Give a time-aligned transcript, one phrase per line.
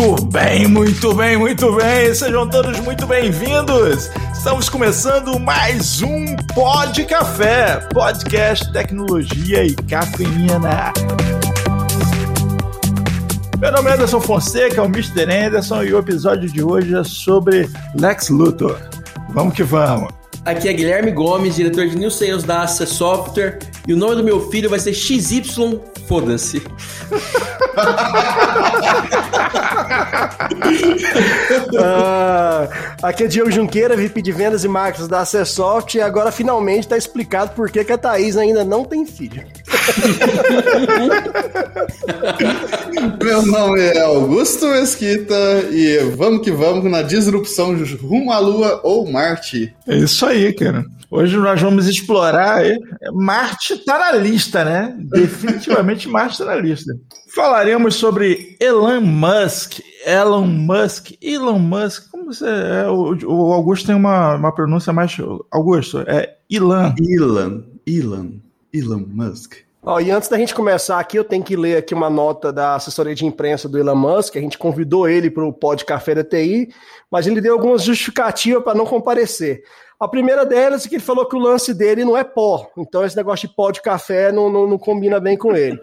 [0.00, 2.14] Muito bem, muito bem, muito bem.
[2.14, 4.10] Sejam todos muito bem-vindos.
[4.32, 10.94] Estamos começando mais um Pod Café, podcast tecnologia e cafeína.
[13.58, 15.30] Meu nome é Anderson Fonseca, é o Mr.
[15.30, 18.80] Anderson, e o episódio de hoje é sobre Lex Luthor.
[19.34, 20.08] Vamos que vamos.
[20.46, 24.24] Aqui é Guilherme Gomes, diretor de New Sales da Access Software, e o nome do
[24.24, 25.78] meu filho vai ser XY
[26.10, 26.60] Foda-se.
[31.78, 32.68] ah,
[33.00, 36.96] aqui é Diego Junqueira, VP de Vendas e Marcos da Acessoft, e agora finalmente está
[36.96, 39.46] explicado por que, que a Thaís ainda não tem filho.
[43.22, 45.34] Meu nome é Augusto Mesquita
[45.70, 49.74] e vamos que vamos na disrupção rumo à Lua ou Marte.
[49.86, 50.84] É isso aí, cara.
[51.10, 52.62] Hoje nós vamos explorar.
[53.12, 54.94] Marte está na lista, né?
[54.96, 56.92] Definitivamente Marte está na lista.
[57.34, 59.80] Falaremos sobre Elon Musk.
[60.06, 61.12] Elon Musk.
[61.20, 62.08] Elon Musk.
[62.10, 62.88] Como você é?
[62.88, 65.16] O, o Augusto tem uma, uma pronúncia mais.
[65.50, 66.94] Augusto, é Elon.
[67.00, 67.62] Elon.
[67.86, 68.30] Elon.
[68.72, 69.54] Elon Musk.
[69.82, 72.74] Ó, e antes da gente começar aqui, eu tenho que ler aqui uma nota da
[72.74, 74.36] assessoria de imprensa do Elon Musk.
[74.36, 76.68] A gente convidou ele para o Pod Café da TI,
[77.10, 79.62] mas ele deu algumas justificativas para não comparecer.
[79.98, 83.04] A primeira delas é que ele falou que o lance dele não é pó, então
[83.04, 85.78] esse negócio de pó de café não, não, não combina bem com ele.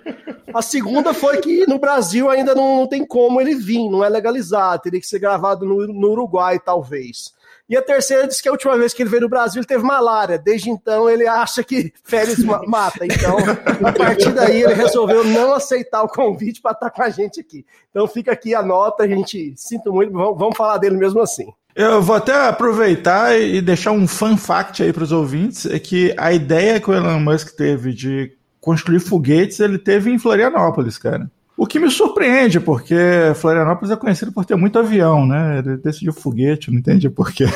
[0.51, 4.09] A segunda foi que no Brasil ainda não, não, tem como ele vir, não é
[4.09, 7.31] legalizado, teria que ser gravado no, no Uruguai, talvez.
[7.69, 9.83] E a terceira disse que a última vez que ele veio no Brasil ele teve
[9.83, 10.37] malária.
[10.37, 13.05] Desde então ele acha que férias mata.
[13.05, 13.37] Então,
[13.85, 17.65] a partir daí ele resolveu não aceitar o convite para estar com a gente aqui.
[17.89, 21.47] Então fica aqui a nota, a gente sinto muito, vamos falar dele mesmo assim.
[21.75, 26.11] Eu vou até aproveitar e deixar um fun fact aí para os ouvintes, é que
[26.17, 31.29] a ideia que o Elon Musk teve de construir foguetes, ele teve em Florianópolis, cara.
[31.57, 32.95] O que me surpreende, porque
[33.35, 35.57] Florianópolis é conhecido por ter muito avião, né?
[35.57, 37.45] Ele decidiu foguete, não entendi porquê.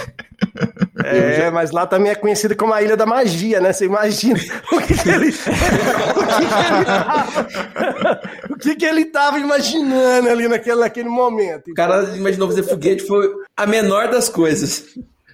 [1.04, 3.72] É, mas lá também é conhecido como a Ilha da Magia, né?
[3.72, 4.40] Você imagina
[4.72, 5.30] o que, que ele.
[8.50, 11.70] o que, que ele tava imaginando ali naquele, naquele momento.
[11.70, 14.86] O cara imaginou fazer foguete, foi a menor das coisas.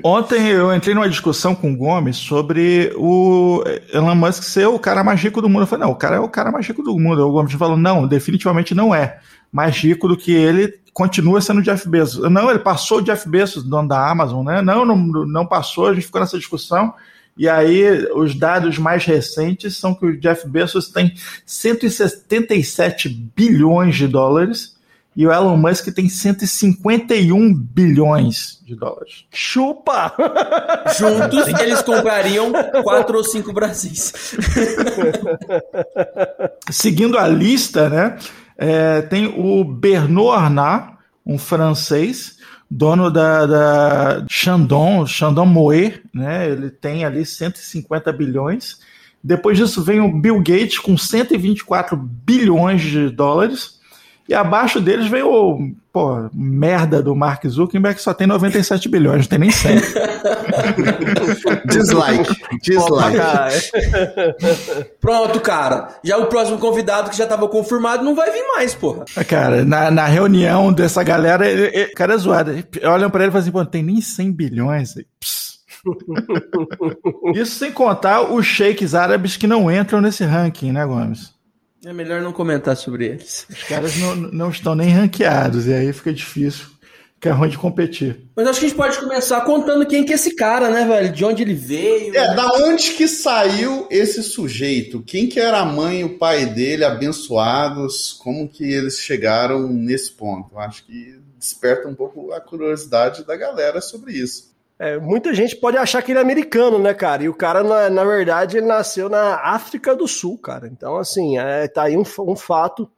[0.03, 5.03] Ontem eu entrei numa discussão com o Gomes sobre o Elon Musk ser o cara
[5.03, 5.63] mais rico do mundo.
[5.63, 7.27] Eu falei, não, o cara é o cara mais rico do mundo.
[7.27, 9.19] O Gomes falou, não, definitivamente não é.
[9.51, 12.29] Mais rico do que ele, continua sendo o Jeff Bezos.
[12.29, 14.61] Não, ele passou o Jeff Bezos, dono da Amazon, né?
[14.61, 16.93] Não, não, não passou, a gente ficou nessa discussão.
[17.37, 21.13] E aí, os dados mais recentes são que o Jeff Bezos tem
[21.45, 24.76] 177 bilhões de dólares
[25.17, 29.25] e o Elon Musk tem 151 bilhões de dólares.
[29.31, 30.13] Chupa!
[30.95, 32.51] Juntos eles comprariam
[32.83, 34.13] quatro ou cinco Brasis.
[36.69, 38.19] Seguindo a lista, né?
[38.55, 40.93] É, tem o Bernard Arnault,
[41.25, 42.37] um francês,
[42.69, 46.47] dono da, da Chandon, Chandon Moët, né?
[46.47, 48.77] Ele tem ali 150 bilhões.
[49.23, 53.76] Depois disso vem o Bill Gates com 124 bilhões de dólares.
[54.27, 59.21] E abaixo deles veio o pô, merda do Mark Zuckerberg, que só tem 97 bilhões,
[59.21, 59.77] não tem nem 100.
[61.65, 62.35] dislike.
[62.61, 63.17] Dislike.
[64.99, 65.87] Pronto, cara.
[66.03, 69.05] Já o próximo convidado que já estava confirmado não vai vir mais, porra.
[69.27, 72.51] Cara, na, na reunião dessa galera, ele, ele, cara é zoado.
[72.83, 74.93] Olham para ele e falam assim, pô, não tem nem 100 bilhões.
[77.33, 81.36] Isso sem contar os sheiks árabes que não entram nesse ranking, né, Gomes?
[81.85, 83.45] É melhor não comentar sobre eles.
[83.49, 86.65] Os caras não, não estão nem ranqueados, e aí fica difícil,
[87.15, 88.19] fica ruim de competir.
[88.35, 91.13] Mas acho que a gente pode começar contando quem que é esse cara, né, velho?
[91.13, 92.15] De onde ele veio.
[92.15, 95.03] É, da onde que saiu esse sujeito?
[95.03, 98.13] Quem que era a mãe e o pai dele, abençoados?
[98.13, 100.57] Como que eles chegaram nesse ponto?
[100.57, 104.46] Acho que desperta um pouco a curiosidade da galera sobre isso.
[104.79, 107.23] É, muita gente pode achar que ele é americano, né, cara?
[107.23, 110.67] E o cara, na, na verdade, ele nasceu na África do Sul, cara.
[110.67, 112.89] Então, assim, é, tá aí um, um fato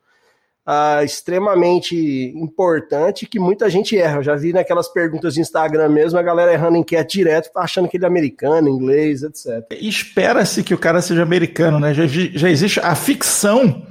[0.67, 1.95] uh, extremamente
[2.35, 4.17] importante que muita gente erra.
[4.17, 7.97] Eu já vi naquelas perguntas de Instagram mesmo, a galera errando enquete direto, achando que
[7.97, 9.65] ele é americano, inglês, etc.
[9.71, 11.93] Espera-se que o cara seja americano, né?
[11.93, 13.83] Já, já existe a ficção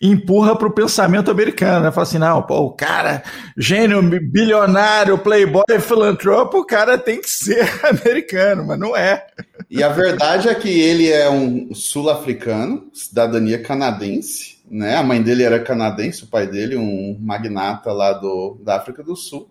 [0.00, 1.90] empurra para o pensamento americano, né?
[1.90, 3.22] Fala assim, não, pô, o cara,
[3.56, 9.26] gênio, bilionário, playboy, filantropo, o cara tem que ser americano, mas não é.
[9.70, 14.96] E a verdade é que ele é um sul-africano, cidadania canadense, né?
[14.96, 19.16] A mãe dele era canadense, o pai dele, um magnata lá do, da África do
[19.16, 19.50] Sul.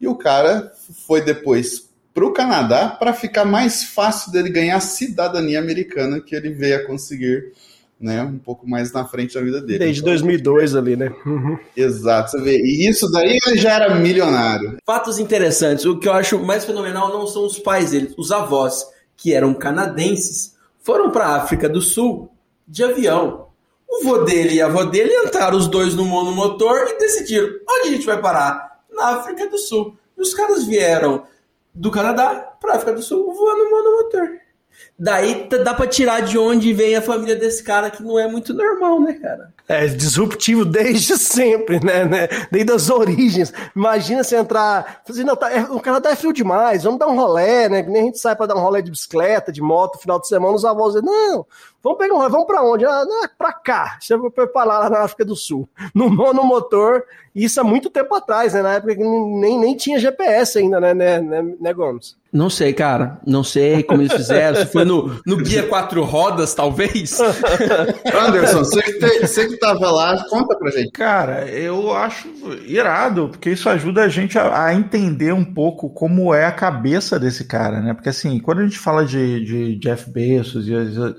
[0.00, 0.72] E o cara
[1.06, 6.34] foi depois para o Canadá para ficar mais fácil dele ganhar a cidadania americana que
[6.34, 7.52] ele veio a conseguir
[8.02, 9.78] né, um pouco mais na frente da vida dele.
[9.78, 11.14] Desde então, 2002 ali, né?
[11.24, 11.56] Uhum.
[11.76, 12.58] Exato, você vê.
[12.58, 14.76] E isso daí ele já era milionário.
[14.84, 15.84] Fatos interessantes.
[15.84, 18.84] O que eu acho mais fenomenal não são os pais dele, os avós,
[19.16, 22.30] que eram canadenses, foram para a África do Sul
[22.66, 23.46] de avião.
[23.88, 27.88] O vô dele e a avó dele entraram os dois no monomotor e decidiram onde
[27.88, 28.80] a gente vai parar?
[28.90, 29.96] Na África do Sul.
[30.18, 31.24] E os caras vieram
[31.74, 34.41] do Canadá para a África do Sul voando no monomotor.
[34.98, 38.54] Daí dá pra tirar de onde vem a família desse cara, que não é muito
[38.54, 39.52] normal, né, cara?
[39.68, 42.04] É disruptivo desde sempre, né?
[42.04, 42.28] né?
[42.50, 43.52] Desde as origens.
[43.74, 45.02] Imagina você entrar.
[45.08, 47.82] Assim, não, tá, é, o Canadá é frio demais, vamos dar um rolé, né?
[47.82, 50.28] Que nem a gente sai pra dar um rolé de bicicleta, de moto, final de
[50.28, 51.46] semana, os avós dizem, não,
[51.82, 52.84] vamos pegar um vamos pra onde?
[52.84, 53.98] Ah, não, pra cá.
[54.00, 55.68] Você vai lá, lá na África do Sul.
[55.94, 58.62] No monomotor, isso há muito tempo atrás, né?
[58.62, 62.16] Na época que nem, nem tinha GPS ainda, né, né, né, né Gomes?
[62.32, 63.20] Não sei, cara.
[63.26, 64.56] Não sei como eles fizeram.
[64.56, 67.18] Se foi no, no guia quatro rodas, talvez.
[68.26, 70.90] Anderson, você que, te, você que tava lá, conta pra gente.
[70.92, 72.28] Cara, eu acho
[72.66, 77.20] irado, porque isso ajuda a gente a, a, entender um pouco como é a cabeça
[77.20, 77.92] desse cara, né?
[77.92, 80.72] Porque assim, quando a gente fala de, de Jeff Bezos e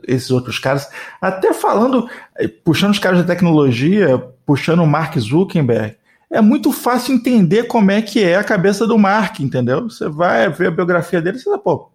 [0.07, 0.89] esses outros caras,
[1.21, 5.95] até falando, eh, puxando os caras da tecnologia, puxando o Mark Zuckerberg,
[6.31, 9.83] é muito fácil entender como é que é a cabeça do Mark, entendeu?
[9.83, 11.91] Você vai ver a biografia dele você fala, pô,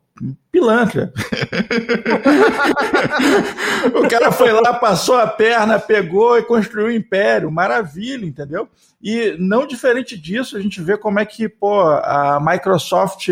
[0.50, 1.12] pilantra.
[3.94, 8.68] o cara foi lá, passou a perna, pegou e construiu um império, maravilha, entendeu?
[9.02, 13.28] E não diferente disso, a gente vê como é que pô, a Microsoft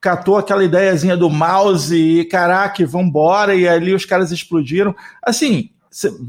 [0.00, 4.94] catou aquela ideiazinha do mouse e caraca, vambora, e ali os caras explodiram.
[5.22, 5.70] Assim,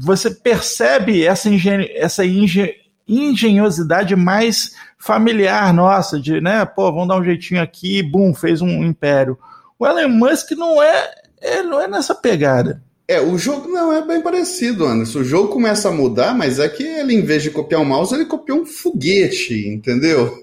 [0.00, 2.74] você percebe essa, engen essa engen
[3.08, 8.84] engenhosidade mais familiar nossa, de, né, pô, vamos dar um jeitinho aqui, bum, fez um
[8.84, 9.36] império.
[9.78, 12.82] O Elon Musk não é, é não é nessa pegada.
[13.12, 15.18] É, o jogo não é bem parecido, Anderson.
[15.18, 18.14] O jogo começa a mudar, mas é que ele, em vez de copiar um mouse,
[18.14, 20.40] ele copiou um foguete, entendeu?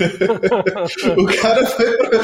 [1.16, 2.20] o cara foi pra...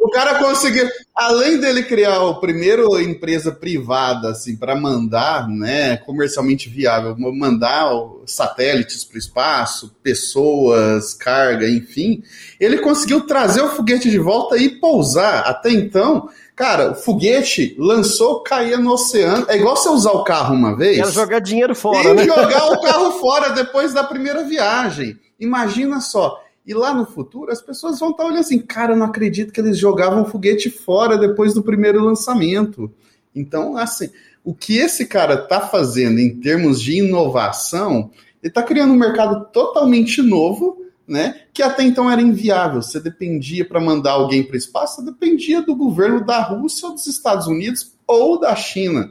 [0.00, 0.88] O cara conseguiu.
[1.12, 7.90] Além dele criar a primeira empresa privada, assim, para mandar, né, comercialmente viável, mandar
[8.26, 12.22] satélites para o espaço, pessoas, carga, enfim,
[12.60, 15.40] ele conseguiu trazer o foguete de volta e pousar.
[15.40, 19.46] Até então Cara, o foguete lançou, caía no oceano.
[19.48, 20.98] É igual você usar o carro uma vez.
[20.98, 22.24] Era jogar dinheiro fora, e né?
[22.24, 25.18] jogar o carro fora depois da primeira viagem.
[25.38, 26.40] Imagina só.
[26.64, 29.60] E lá no futuro, as pessoas vão estar olhando assim, cara, eu não acredito que
[29.60, 32.90] eles jogavam o foguete fora depois do primeiro lançamento.
[33.34, 34.08] Então, assim,
[34.44, 38.10] o que esse cara está fazendo em termos de inovação,
[38.42, 41.42] ele está criando um mercado totalmente novo né?
[41.52, 42.82] Que até então era inviável.
[42.82, 46.94] Você dependia para mandar alguém para o espaço, você dependia do governo da Rússia ou
[46.94, 49.10] dos Estados Unidos ou da China.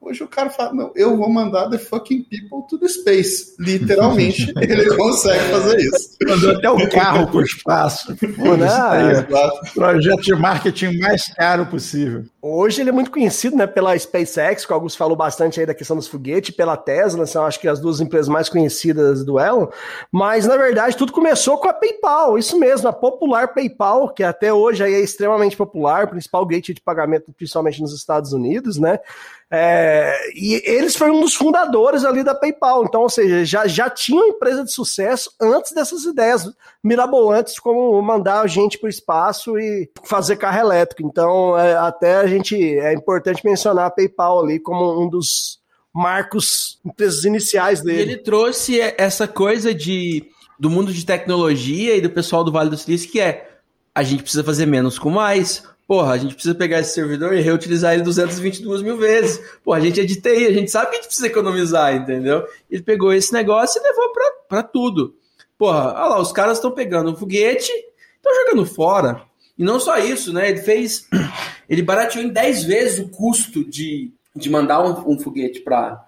[0.00, 3.56] Hoje o cara fala, não, eu vou mandar the fucking people to the space.
[3.58, 6.16] Literalmente, ele consegue fazer isso.
[6.26, 8.16] Mandou até o carro para o espaço.
[8.16, 12.24] Pô, projeto de marketing mais caro possível.
[12.40, 15.96] Hoje ele é muito conhecido né, pela SpaceX, que alguns falou bastante aí da questão
[15.96, 19.66] dos foguetes, pela Tesla, são acho que as duas empresas mais conhecidas do Elon.
[20.12, 24.52] Mas, na verdade, tudo começou com a PayPal, isso mesmo, a popular PayPal, que até
[24.52, 29.00] hoje aí é extremamente popular, principal gateway de pagamento, principalmente nos Estados Unidos, né?
[29.48, 33.88] É, e eles foram um dos fundadores ali da PayPal, então, ou seja, já, já
[33.88, 36.50] tinha uma empresa de sucesso antes dessas ideias
[36.82, 41.08] mirabolantes como mandar a gente para o espaço e fazer carro elétrico.
[41.08, 45.60] Então, é, até a gente é importante mencionar a PayPal ali como um dos
[45.94, 47.98] marcos, empresas iniciais dele.
[47.98, 52.70] E ele trouxe essa coisa de do mundo de tecnologia e do pessoal do Vale
[52.70, 53.58] do Silício que é
[53.94, 57.40] a gente precisa fazer menos com mais Porra, a gente precisa pegar esse servidor e
[57.40, 59.40] reutilizar ele 222 mil vezes.
[59.62, 62.44] Porra, a gente é de TI, a gente sabe que a gente precisa economizar, entendeu?
[62.68, 64.12] Ele pegou esse negócio e levou
[64.48, 65.14] pra tudo.
[65.56, 67.70] Porra, olha lá, os caras estão pegando um foguete,
[68.16, 69.22] estão jogando fora.
[69.56, 70.50] E não só isso, né?
[70.50, 71.08] Ele fez.
[71.68, 76.00] Ele barateou em 10 vezes o custo de, de mandar um, um foguete para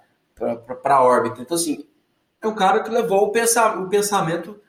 [0.85, 1.41] a órbita.
[1.41, 1.85] Então, assim,
[2.41, 4.61] é o cara que levou o, pensa, o pensamento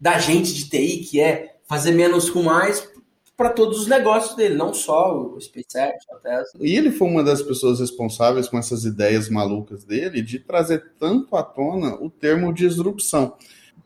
[0.00, 2.88] da gente de TI, que é fazer menos com mais,
[3.38, 6.60] para todos os negócios dele, não só o SpaceX, a Tesla.
[6.60, 11.36] E ele foi uma das pessoas responsáveis com essas ideias malucas dele de trazer tanto
[11.36, 13.34] à tona o termo disrupção.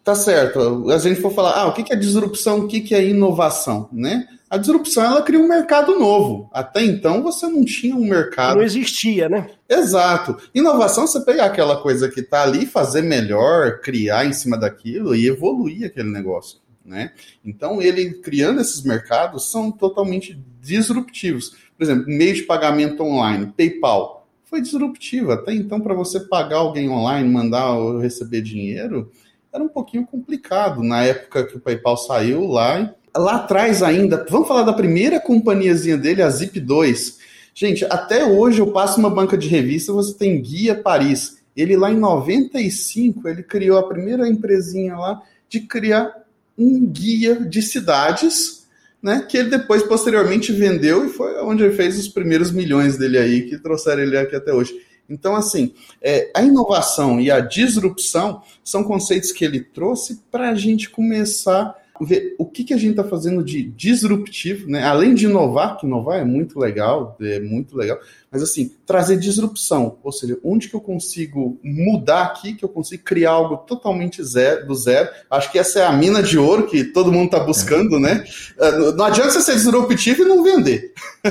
[0.02, 3.90] Tá certo, a gente for falar, ah, o que é disrupção, o que é inovação,
[3.92, 4.26] né?
[4.48, 6.50] A disrupção, ela cria um mercado novo.
[6.52, 8.56] Até então, você não tinha um mercado...
[8.56, 9.50] Não existia, né?
[9.68, 10.36] Exato.
[10.54, 15.26] Inovação, você pegar aquela coisa que está ali, fazer melhor, criar em cima daquilo e
[15.26, 16.58] evoluir aquele negócio.
[16.84, 17.12] Né?
[17.44, 21.56] Então, ele criando esses mercados são totalmente disruptivos.
[21.76, 24.28] Por exemplo, meio de pagamento online, PayPal.
[24.44, 25.34] foi disruptiva.
[25.34, 29.10] Até então, para você pagar alguém online, mandar ou receber dinheiro,
[29.52, 30.82] era um pouquinho complicado.
[30.82, 35.96] Na época que o PayPal saiu lá, lá atrás ainda, vamos falar da primeira companhiazinha
[35.96, 37.16] dele, a Zip2.
[37.54, 41.42] Gente, até hoje eu passo uma banca de revista, você tem Guia Paris.
[41.54, 46.21] Ele lá em 95, ele criou a primeira empresinha lá de criar
[46.56, 48.66] um guia de cidades,
[49.02, 49.26] né?
[49.28, 53.42] Que ele depois, posteriormente, vendeu e foi onde ele fez os primeiros milhões dele aí,
[53.42, 54.74] que trouxeram ele aqui até hoje.
[55.08, 60.54] Então, assim, é, a inovação e a disrupção são conceitos que ele trouxe para a
[60.54, 64.84] gente começar ver o que, que a gente está fazendo de disruptivo, né?
[64.84, 67.98] Além de inovar, que inovar é muito legal, é muito legal,
[68.30, 73.02] mas assim, trazer disrupção, ou seja, onde que eu consigo mudar aqui, que eu consigo
[73.02, 75.10] criar algo totalmente zero, do zero.
[75.30, 78.24] Acho que essa é a mina de ouro que todo mundo está buscando, né?
[78.58, 80.94] É, não adianta você ser disruptivo e não vender.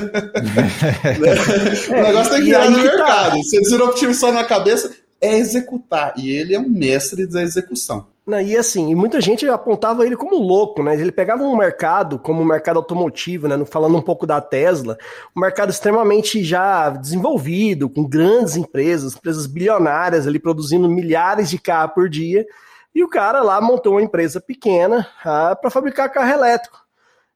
[1.88, 2.82] o negócio tem que virar no tá.
[2.82, 3.36] mercado.
[3.36, 3.42] Tá.
[3.42, 6.14] Ser disruptivo só na cabeça é executar.
[6.16, 8.11] E ele é um mestre da execução.
[8.40, 10.94] E assim, e muita gente apontava ele como louco, né?
[10.94, 13.64] Ele pegava um mercado, como o mercado automotivo, né?
[13.64, 14.96] Falando um pouco da Tesla,
[15.36, 21.94] um mercado extremamente já desenvolvido, com grandes empresas, empresas bilionárias ali produzindo milhares de carros
[21.94, 22.46] por dia.
[22.94, 26.78] E o cara lá montou uma empresa pequena ah, para fabricar carro elétrico.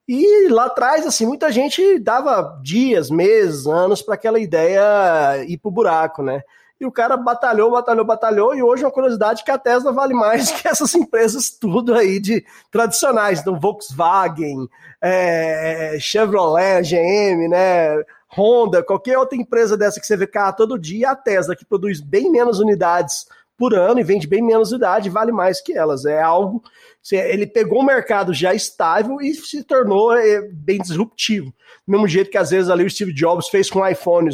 [0.09, 5.71] E lá atrás, assim, muita gente dava dias, meses, anos para aquela ideia ir pro
[5.71, 6.43] buraco, né?
[6.79, 10.13] E o cara batalhou, batalhou, batalhou, e hoje é uma curiosidade que a Tesla vale
[10.13, 14.69] mais que essas empresas tudo aí de tradicionais, então Volkswagen,
[15.01, 18.03] é, Chevrolet, GM, né,
[18.37, 22.01] Honda, qualquer outra empresa dessa que você vê cá todo dia, a Tesla que produz
[22.01, 26.05] bem menos unidades por ano e vende bem menos unidade, vale mais que elas.
[26.05, 26.63] É algo.
[27.11, 31.55] Ele pegou um mercado já estável e se tornou é, bem disruptivo.
[31.87, 34.29] Do mesmo jeito que às vezes ali o Steve Jobs fez com iPhone,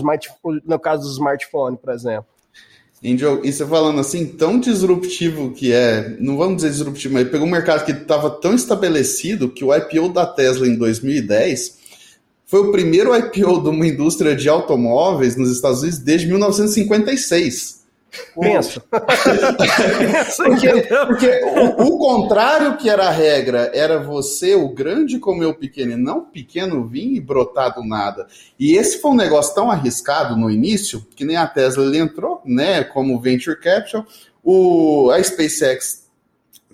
[0.64, 2.26] no caso do smartphone, por exemplo.
[3.05, 7.47] Angel, e você falando assim, tão disruptivo que é, não vamos dizer disruptivo, mas pegou
[7.47, 11.83] um mercado que estava tão estabelecido que o IPO da Tesla em 2010
[12.47, 17.82] foi o primeiro IPO de uma indústria de automóveis nos Estados Unidos desde 1956.
[18.38, 18.83] Pensa.
[20.37, 20.69] porque,
[21.07, 25.92] porque o, o, contrário que era a regra era você, o grande, comer o pequeno,
[25.92, 28.26] e não o pequeno vir e brotar do nada.
[28.59, 32.40] E esse foi um negócio tão arriscado no início, que nem a Tesla ele entrou,
[32.45, 34.07] né, como venture capital,
[34.45, 36.02] o, a SpaceX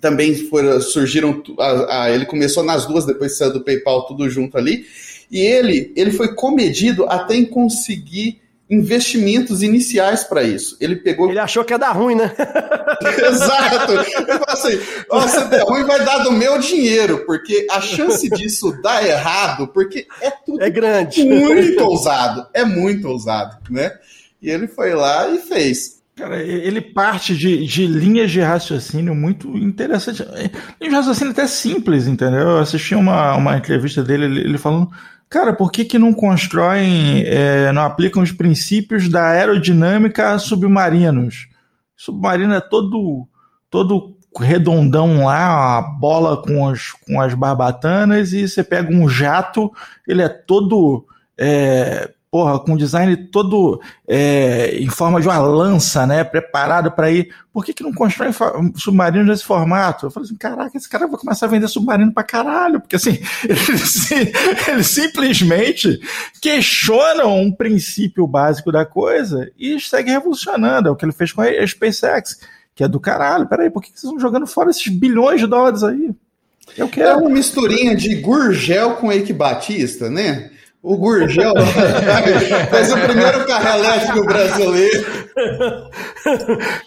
[0.01, 4.57] também foi, surgiram, a, a, ele começou nas duas, depois saiu do PayPal, tudo junto
[4.57, 4.85] ali,
[5.31, 10.77] e ele, ele foi comedido até em conseguir investimentos iniciais para isso.
[10.79, 11.29] Ele pegou.
[11.29, 12.31] Ele achou que ia dar ruim, né?
[13.27, 13.91] Exato.
[13.93, 18.29] Ele falou assim: oh, se der ruim, vai dar do meu dinheiro, porque a chance
[18.29, 21.23] disso dar errado, porque é tudo é grande.
[21.23, 22.45] muito ousado.
[22.53, 23.91] É muito ousado, né?
[24.41, 25.99] E ele foi lá e fez.
[26.15, 30.19] Cara, ele parte de, de linhas de raciocínio muito interessantes.
[30.19, 32.41] Linhas de raciocínio até simples, entendeu?
[32.41, 34.91] Eu assisti uma, uma entrevista dele, ele, ele falando
[35.29, 41.47] Cara, por que, que não constroem, é, não aplicam os princípios da aerodinâmica a submarinos?
[41.99, 43.27] submarino é todo,
[43.69, 49.69] todo redondão lá, a bola com as, com as barbatanas, e você pega um jato,
[50.07, 51.05] ele é todo
[51.37, 56.23] é, porra, com design todo é, em forma de uma lança, né?
[56.23, 57.33] Preparado para ir.
[57.51, 58.29] Por que, que não constrói
[58.75, 60.05] submarinos nesse formato?
[60.05, 63.19] Eu falei assim: caraca, esse cara vai começar a vender submarino para caralho, porque assim,
[63.43, 64.11] eles,
[64.67, 65.99] eles simplesmente
[66.41, 70.87] questionam um princípio básico da coisa e segue revolucionando.
[70.87, 72.39] É o que ele fez com a SpaceX,
[72.75, 73.47] que é do caralho.
[73.47, 76.11] Peraí, por que, que vocês estão jogando fora esses bilhões de dólares aí?
[76.77, 77.09] Eu quero.
[77.09, 80.51] É uma misturinha de Gurgel com Eike Batista, né?
[80.81, 81.53] O Gurgel
[82.71, 85.05] fez o primeiro carro elétrico brasileiro.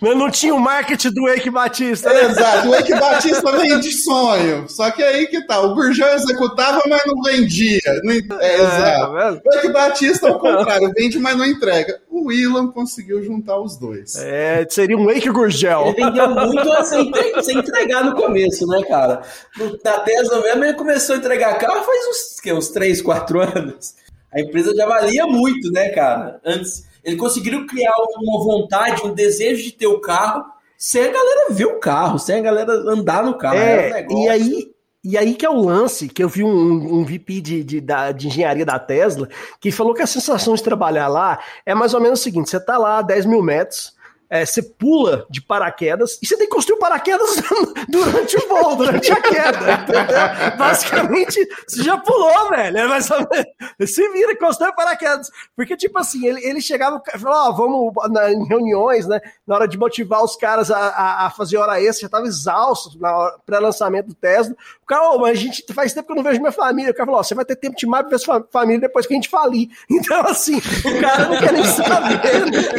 [0.00, 2.08] Mas não tinha o marketing do Eike Batista.
[2.08, 2.24] Né?
[2.24, 4.66] Exato, o Eike Batista vem de sonho.
[4.68, 7.80] Só que aí que tá, o Gurgel executava, mas não vendia.
[8.02, 9.12] Não, é, é, exato.
[9.12, 12.00] Tá o Eike Batista, ao contrário, vende, mas não entrega.
[12.10, 14.16] O Elon conseguiu juntar os dois.
[14.16, 15.94] É, seria um Eike Gurgel.
[15.96, 19.22] Ele vendeu muito sem, sem entregar no começo, né, cara?
[19.84, 23.81] Na Tesla mesmo, ele começou a entregar carro faz uns, que, uns 3, 4 anos.
[24.32, 26.40] A empresa já valia muito, né, cara?
[26.44, 30.44] Antes, eles conseguiram criar uma vontade, um desejo de ter o carro,
[30.78, 33.58] sem a galera ver o carro, sem a galera andar no carro.
[33.58, 34.72] É, um e aí,
[35.04, 38.26] e aí que é o lance, que eu vi um, um VP de, de, de,
[38.26, 39.28] engenharia da Tesla,
[39.60, 42.58] que falou que a sensação de trabalhar lá é mais ou menos o seguinte, você
[42.58, 43.94] tá lá a 10 mil metros,
[44.32, 47.36] é, você pula de paraquedas e você tem que construir o paraquedas
[47.86, 49.72] durante o voo, durante a queda.
[49.82, 50.56] Entendeu?
[50.56, 52.78] Basicamente, você já pulou, velho.
[52.78, 55.30] É Se vira e constrói paraquedas.
[55.54, 59.20] Porque, tipo assim, ele, ele chegava e falou: Ó, vamos na, em reuniões, né?
[59.46, 62.98] Na hora de motivar os caras a, a, a fazer hora extra, já tava exausto
[62.98, 64.56] na pré-lançamento do Tesla.
[64.82, 66.90] O cara, oh, mas a gente faz tempo que eu não vejo minha família.
[66.90, 69.12] O cara falou: Ó, você vai ter tempo de mais ver sua família depois que
[69.12, 69.68] a gente falir.
[70.02, 72.46] Então, assim, o cara não quer nem saber.
[72.46, 72.72] Né?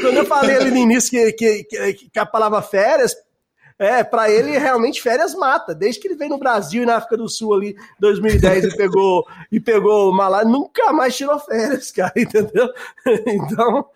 [0.00, 3.16] Quando eu falei ali no início que, que, que, que a palavra férias,
[3.80, 5.74] é, para ele realmente férias mata.
[5.74, 9.26] Desde que ele veio no Brasil e na África do Sul ali, 2010 e pegou
[9.50, 12.68] e pegou Malá, nunca mais tirou férias, cara, entendeu?
[13.26, 13.86] Então,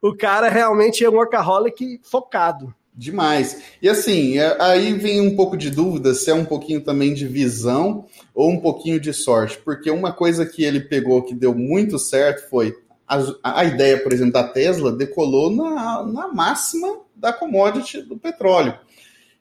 [0.00, 2.72] o cara realmente é um workaholic focado.
[2.96, 3.60] Demais.
[3.82, 7.26] E assim, é, aí vem um pouco de dúvida se é um pouquinho também de
[7.26, 11.98] visão ou um pouquinho de sorte, porque uma coisa que ele pegou que deu muito
[11.98, 12.72] certo foi
[13.06, 18.78] a, a ideia, por exemplo, da Tesla decolou na, na máxima da commodity do petróleo.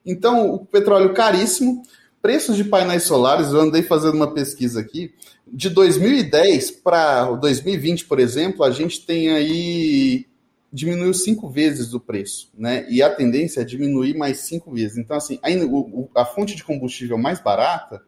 [0.05, 1.83] Então, o petróleo caríssimo,
[2.21, 5.13] preços de painéis solares, eu andei fazendo uma pesquisa aqui,
[5.47, 10.25] de 2010 para 2020, por exemplo, a gente tem aí
[10.73, 12.87] diminuiu cinco vezes o preço, né?
[12.89, 14.97] E a tendência é diminuir mais cinco vezes.
[14.97, 18.01] Então, assim, a, a fonte de combustível mais barata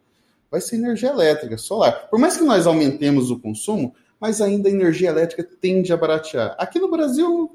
[0.49, 2.07] vai ser energia elétrica, solar.
[2.09, 6.55] Por mais que nós aumentemos o consumo, mas ainda a energia elétrica tende a baratear.
[6.57, 7.51] Aqui no Brasil,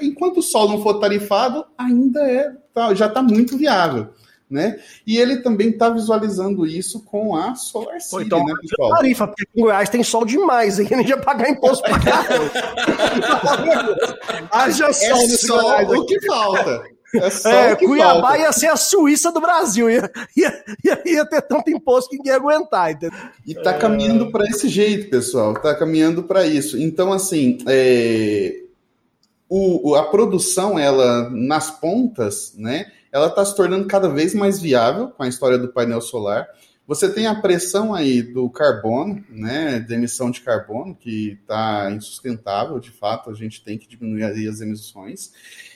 [0.00, 4.08] enquanto o sol não for tarifado, ainda é tá, já está muito viável.
[4.48, 4.80] Né?
[5.06, 8.90] E ele também está visualizando isso com a Solar City, então, né, pessoal?
[8.96, 12.24] Tarifa, porque em Goiás tem sol demais, aí a gente ia pagar imposto para cá.
[14.50, 16.82] Haja é sol é só o que falta.
[17.14, 18.38] É, é Cuiabá falta.
[18.38, 22.32] ia ser a Suíça do Brasil, ia, ia, ia, ia, ter tanto imposto que ninguém
[22.32, 22.92] ia aguentar.
[22.92, 23.18] Entendeu?
[23.46, 26.78] E tá caminhando para esse jeito, pessoal, tá caminhando para isso.
[26.78, 28.60] Então, assim, é,
[29.48, 35.08] o, a produção, ela, nas pontas, né, ela está se tornando cada vez mais viável
[35.08, 36.46] com a história do painel solar.
[36.86, 42.78] Você tem a pressão aí do carbono, né, da emissão de carbono, que está insustentável,
[42.78, 45.32] de fato, a gente tem que diminuir as emissões.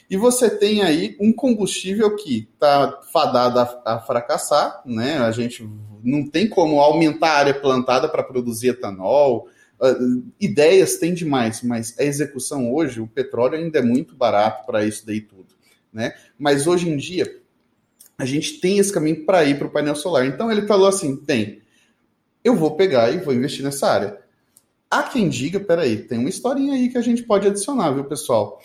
[0.09, 5.19] E você tem aí um combustível que está fadado a, a, fracassar, né?
[5.19, 5.69] A gente
[6.03, 9.49] não tem como aumentar a área plantada para produzir etanol.
[9.81, 14.85] Uh, ideias tem demais, mas a execução hoje, o petróleo ainda é muito barato para
[14.85, 15.55] isso daí tudo,
[15.93, 16.15] né?
[16.39, 17.41] Mas hoje em dia
[18.17, 20.27] a gente tem esse caminho para ir para o painel solar.
[20.27, 21.63] Então ele falou assim: tem,
[22.43, 24.19] eu vou pegar e vou investir nessa área.
[24.91, 28.63] Há quem diga, peraí, tem uma historinha aí que a gente pode adicionar, viu, pessoal?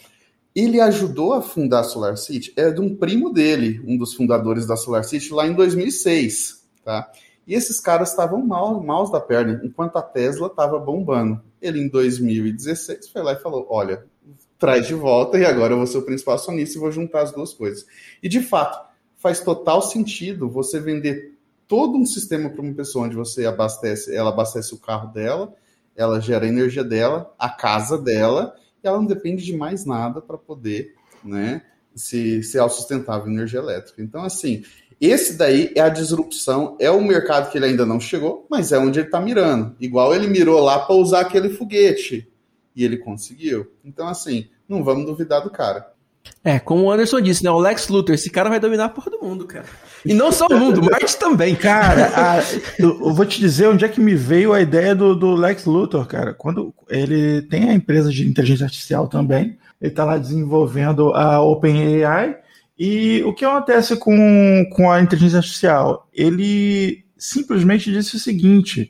[0.55, 4.65] Ele ajudou a fundar a Solar City, é de um primo dele, um dos fundadores
[4.65, 7.11] da Solar City, lá em 2006, tá?
[7.45, 11.41] E esses caras estavam mal, maus da perna, enquanto a Tesla estava bombando.
[11.61, 14.05] Ele, em 2016, foi lá e falou: Olha,
[14.59, 17.31] traz de volta e agora eu vou ser o principal acionista e vou juntar as
[17.31, 17.85] duas coisas.
[18.21, 21.33] E de fato, faz total sentido você vender
[21.67, 25.53] todo um sistema para uma pessoa onde você abastece, ela abastece o carro dela,
[25.95, 30.21] ela gera a energia dela, a casa dela e ela não depende de mais nada
[30.21, 31.61] para poder né,
[31.95, 34.01] se, ser autossustentável em energia elétrica.
[34.01, 34.63] Então, assim,
[34.99, 38.77] esse daí é a disrupção, é o mercado que ele ainda não chegou, mas é
[38.77, 39.75] onde ele está mirando.
[39.79, 42.29] Igual ele mirou lá para usar aquele foguete
[42.75, 43.71] e ele conseguiu.
[43.83, 45.93] Então, assim, não vamos duvidar do cara.
[46.43, 47.51] É, como o Anderson disse, né?
[47.51, 49.65] O Lex Luthor, esse cara vai dominar a porra do mundo, cara.
[50.05, 51.55] E não só o mundo, Marte também.
[51.55, 52.39] Cara, a,
[52.79, 56.05] eu vou te dizer onde é que me veio a ideia do, do Lex Luthor,
[56.05, 56.33] cara.
[56.33, 62.37] Quando ele tem a empresa de inteligência artificial também, ele está lá desenvolvendo a OpenAI.
[62.77, 66.07] E o que acontece com, com a inteligência artificial?
[66.13, 68.89] Ele simplesmente disse o seguinte: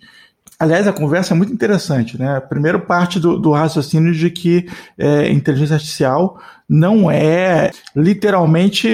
[0.60, 2.38] Aliás, a conversa é muito interessante, né?
[2.41, 4.67] Primeiro parte do, do raciocínio de que
[4.98, 8.89] é, inteligência artificial não é literalmente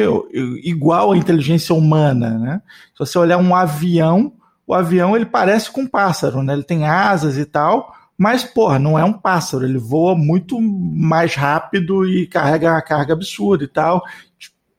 [0.63, 2.61] igual à inteligência humana, né?
[2.93, 4.33] Se você olhar um avião,
[4.67, 6.53] o avião ele parece com um pássaro, né?
[6.53, 11.33] Ele tem asas e tal, mas, porra, não é um pássaro, ele voa muito mais
[11.33, 14.03] rápido e carrega uma carga absurda e tal.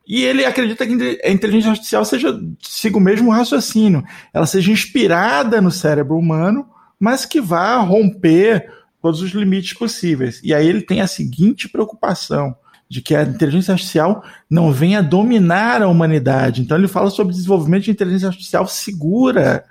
[0.07, 5.61] E ele acredita que a inteligência artificial seja siga o mesmo raciocínio, ela seja inspirada
[5.61, 10.41] no cérebro humano, mas que vá romper todos os limites possíveis.
[10.43, 12.57] E aí ele tem a seguinte preocupação
[12.89, 16.63] de que a inteligência artificial não venha dominar a humanidade.
[16.63, 19.65] Então ele fala sobre desenvolvimento de inteligência artificial segura,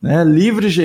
[0.00, 0.76] né, livres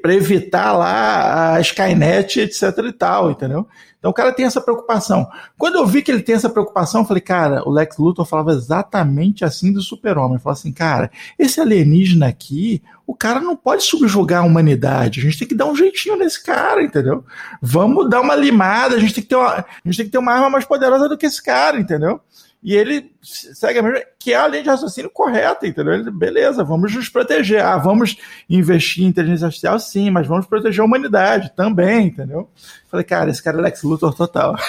[0.00, 3.66] para evitar lá a Skynet, etc e tal, entendeu?
[4.02, 5.28] Então o cara tem essa preocupação.
[5.56, 8.50] Quando eu vi que ele tem essa preocupação, eu falei, cara, o Lex Luthor falava
[8.50, 10.40] exatamente assim do super-homem.
[10.40, 11.08] Falava assim, cara,
[11.38, 15.20] esse alienígena aqui, o cara não pode subjugar a humanidade.
[15.20, 17.24] A gente tem que dar um jeitinho nesse cara, entendeu?
[17.60, 20.18] Vamos dar uma limada, a gente tem que ter uma, a gente tem que ter
[20.18, 22.20] uma arma mais poderosa do que esse cara, entendeu?
[22.62, 25.94] E ele segue a mesma, que é a linha de raciocínio correta, entendeu?
[25.94, 27.60] Ele, beleza, vamos nos proteger.
[27.60, 28.16] Ah, vamos
[28.48, 32.48] investir em inteligência artificial, sim, mas vamos proteger a humanidade também, entendeu?
[32.92, 34.54] Falei, cara, esse cara é Lex Luthor total.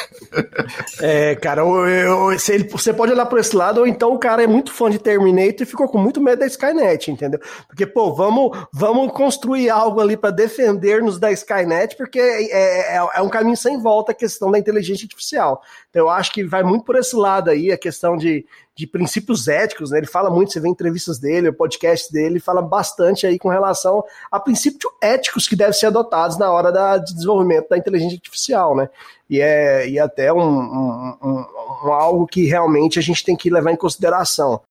[1.02, 4.44] É, cara, eu, eu, ele, você pode olhar por esse lado, ou então o cara
[4.44, 7.40] é muito fã de Terminator e ficou com muito medo da Skynet, entendeu?
[7.68, 13.22] Porque, pô, vamos, vamos construir algo ali para defender-nos da Skynet, porque é, é, é,
[13.22, 15.62] um caminho sem volta a questão da inteligência artificial.
[15.90, 19.92] Então, eu acho que vai muito por esse lado aí, questão de, de princípios éticos,
[19.92, 19.98] né?
[20.00, 24.04] Ele fala muito, você vê entrevistas dele, o podcast dele, fala bastante aí com relação
[24.32, 28.76] a princípios éticos que devem ser adotados na hora da, de desenvolvimento da inteligência artificial,
[28.76, 28.90] né?
[29.30, 31.46] E é, e é até um, um, um,
[31.86, 34.62] um algo que realmente a gente tem que levar em consideração.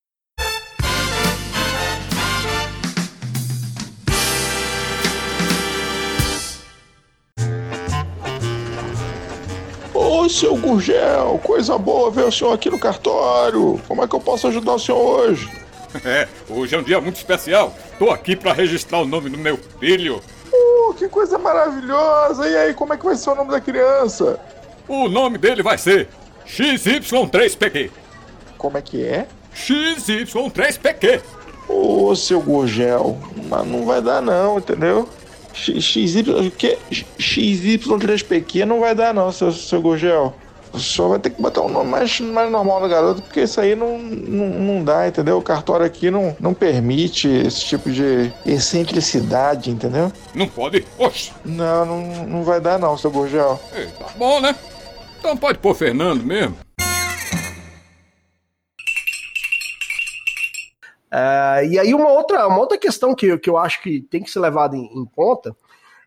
[10.14, 13.80] Ô, seu Gurgel, coisa boa ver o senhor aqui no cartório.
[13.88, 15.50] Como é que eu posso ajudar o senhor hoje?
[16.04, 17.74] É, hoje é um dia muito especial.
[17.98, 20.22] Tô aqui para registrar o nome do meu filho.
[20.50, 22.48] Uh, que coisa maravilhosa!
[22.48, 24.40] E aí, como é que vai ser o nome da criança?
[24.88, 26.08] O nome dele vai ser
[26.46, 27.90] XY3PQ.
[28.56, 29.26] Como é que é?
[29.54, 31.20] XY3PQ.
[31.68, 35.08] Ô, seu Gurgel, mas não vai dar não, entendeu?
[35.54, 36.78] XY, que,
[37.18, 40.34] XY3PQ não vai dar não, seu, seu Gurgel.
[40.78, 43.74] Senhor vai ter que botar um nome mais, mais normal no garoto, porque isso aí
[43.74, 45.36] não, não, não dá, entendeu?
[45.38, 50.10] O cartório aqui não, não permite esse tipo de excentricidade, entendeu?
[50.34, 50.84] Não pode?
[50.98, 51.32] Oxe!
[51.44, 53.60] Não, não, não vai dar não, seu Gurgel.
[53.74, 54.54] Ei, tá bom, né?
[55.18, 56.56] Então pode pôr Fernando mesmo.
[61.12, 64.30] Uh, e aí uma outra, uma outra questão que, que eu acho que tem que
[64.30, 65.54] ser levada em, em conta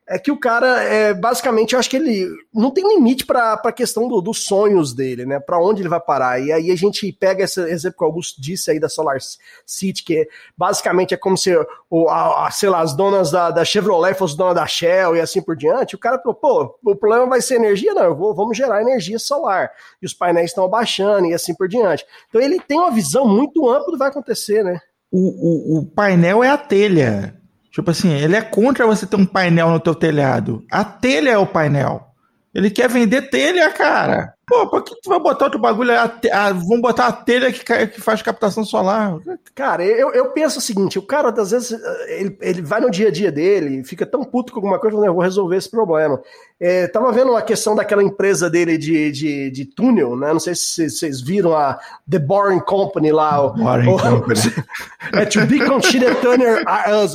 [0.08, 3.72] é que o cara, é, basicamente, eu acho que ele não tem limite para a
[3.72, 5.40] questão do, dos sonhos dele, né?
[5.40, 6.40] Para onde ele vai parar.
[6.40, 9.18] E aí a gente pega esse exemplo que o Augusto disse aí da Solar
[9.66, 11.56] City, que basicamente é como se,
[11.90, 15.22] o, a, a, sei lá, as donas da, da Chevrolet fossem donas da Shell e
[15.22, 15.96] assim por diante.
[15.96, 17.96] O cara falou, pô, o problema vai ser energia?
[17.96, 19.72] Não, eu vou, vamos gerar energia solar.
[20.00, 22.06] E os painéis estão abaixando e assim por diante.
[22.30, 24.80] Então ele tem uma visão muito ampla do que vai acontecer, né?
[25.18, 27.36] O, o, o painel é a telha.
[27.72, 30.66] Tipo assim, ele é contra você ter um painel no teu telhado.
[30.70, 32.06] A telha é o painel.
[32.56, 34.34] Ele quer vender telha, cara.
[34.48, 35.92] Pô, por que tu vai botar outro bagulho?
[35.92, 39.18] A, a, vamos botar a telha que, que faz captação solar.
[39.54, 43.10] Cara, eu, eu penso o seguinte: o cara, às vezes, ele, ele vai no dia
[43.10, 46.22] a dia dele, fica tão puto com alguma coisa, eu vou resolver esse problema.
[46.58, 50.32] É, tava vendo uma questão daquela empresa dele de, de, de túnel, né?
[50.32, 51.78] Não sei se vocês viram a
[52.10, 53.50] The Boring Company lá.
[53.50, 54.40] Boring o, Company.
[55.12, 56.64] é To Be Considered Turner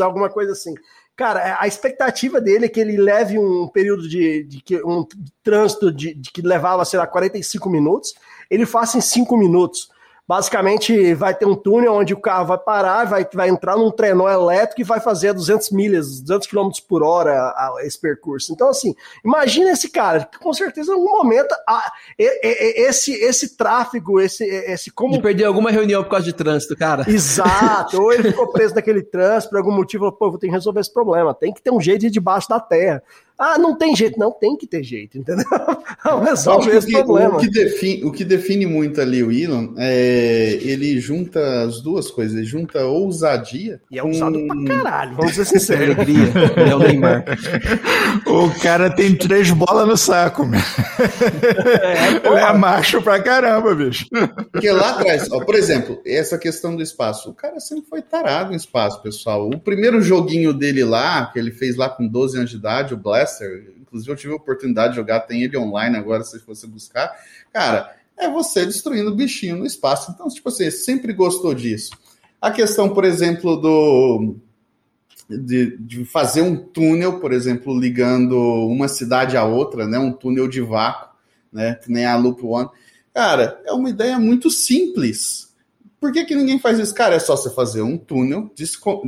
[0.02, 0.74] alguma coisa assim.
[1.20, 5.06] Cara, a expectativa dele é que ele leve um período de, de, de um
[5.42, 8.14] trânsito de, de, que levava, sei lá, 45 minutos,
[8.48, 9.90] ele faça em 5 minutos.
[10.30, 14.28] Basicamente, vai ter um túnel onde o carro vai parar, vai, vai entrar num trenó
[14.28, 18.52] elétrico e vai fazer 200 milhas, 200 km por hora a, a, esse percurso.
[18.52, 24.20] Então, assim, imagina esse cara, que com certeza em algum momento a, esse, esse tráfego,
[24.20, 25.14] esse, esse como.
[25.14, 27.04] De perder alguma reunião por causa de trânsito, cara.
[27.10, 30.78] Exato, ou ele ficou preso naquele trânsito por algum motivo, pô, vou ter que resolver
[30.78, 33.02] esse problema, tem que ter um jeito de ir debaixo da terra.
[33.40, 34.18] Ah, não tem jeito.
[34.18, 35.46] Não, tem que ter jeito, entendeu?
[36.04, 37.36] Não resolve esse problema.
[37.36, 42.10] O que, define, o que define muito ali o Elon é ele junta as duas
[42.10, 42.36] coisas.
[42.36, 43.80] Ele junta ousadia.
[43.90, 44.64] E é usado com...
[44.64, 45.96] pra caralho, vamos ser sinceros.
[45.96, 46.32] Alegria.
[46.56, 47.24] É o Neymar.
[48.26, 50.60] o cara tem três bolas no saco, meu.
[50.60, 54.06] É, ele é macho pra caramba, bicho.
[54.52, 57.30] Porque lá atrás, ó, por exemplo, essa questão do espaço.
[57.30, 59.48] O cara sempre foi tarado no espaço, pessoal.
[59.48, 62.96] O primeiro joguinho dele lá, que ele fez lá com 12 anos de idade, o
[62.96, 63.29] Blast,
[63.80, 67.12] Inclusive, eu tive a oportunidade de jogar, tem ele online agora, se você buscar.
[67.52, 70.10] Cara, é você destruindo bichinho no espaço.
[70.10, 71.90] Então, tipo assim, sempre gostou disso.
[72.40, 74.36] A questão, por exemplo, do.
[75.28, 79.96] De, de, fazer um túnel, por exemplo, ligando uma cidade a outra, né?
[79.96, 81.08] Um túnel de vácuo,
[81.52, 81.76] né?
[81.76, 82.68] Que nem a Loop One.
[83.14, 85.50] Cara, é uma ideia muito simples.
[86.00, 86.94] Por que, que ninguém faz isso?
[86.94, 88.50] Cara, é só você fazer um túnel,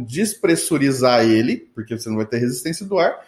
[0.06, 3.18] despressurizar ele, porque você não vai ter resistência do ar,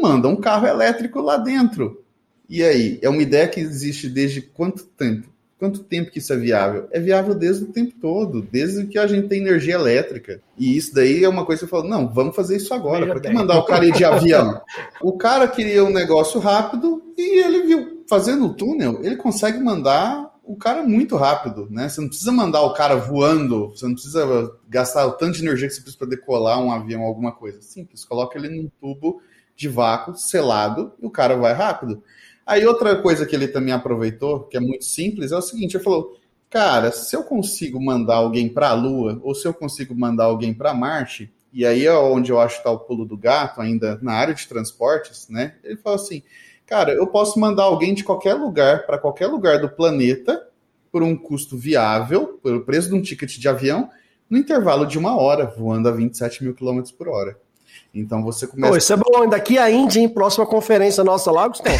[0.00, 2.02] manda um carro elétrico lá dentro.
[2.48, 5.34] E aí, é uma ideia que existe desde quanto tempo?
[5.64, 6.86] quanto tempo que isso é viável?
[6.90, 10.40] É viável desde o tempo todo, desde que a gente tem energia elétrica.
[10.58, 13.06] E isso daí é uma coisa que eu falo, não, vamos fazer isso agora.
[13.06, 14.60] Para que mandar o cara ir de avião?
[15.00, 20.34] O cara queria um negócio rápido e ele viu, fazendo o túnel, ele consegue mandar
[20.44, 21.88] o cara muito rápido, né?
[21.88, 25.66] Você não precisa mandar o cara voando, você não precisa gastar o tanto de energia
[25.66, 27.62] que você precisa para decolar um avião alguma coisa.
[27.62, 29.22] Simples, coloca ele num tubo
[29.56, 32.02] de vácuo selado e o cara vai rápido.
[32.46, 35.84] Aí outra coisa que ele também aproveitou, que é muito simples, é o seguinte, ele
[35.84, 36.16] falou:
[36.50, 40.52] "Cara, se eu consigo mandar alguém para a Lua ou se eu consigo mandar alguém
[40.54, 43.98] para Marte, e aí é onde eu acho que tá o pulo do gato ainda
[44.02, 45.54] na área de transportes, né?
[45.64, 46.22] Ele falou assim:
[46.66, 50.48] "Cara, eu posso mandar alguém de qualquer lugar para qualquer lugar do planeta
[50.92, 53.90] por um custo viável, pelo preço de um ticket de avião,
[54.28, 57.36] no intervalo de uma hora, voando a 27 mil quilômetros por hora.
[57.94, 58.72] Então você começa.
[58.72, 59.28] Pô, isso é bom.
[59.28, 61.78] Daqui a Índia, em próxima conferência nossa lá, Gustavo.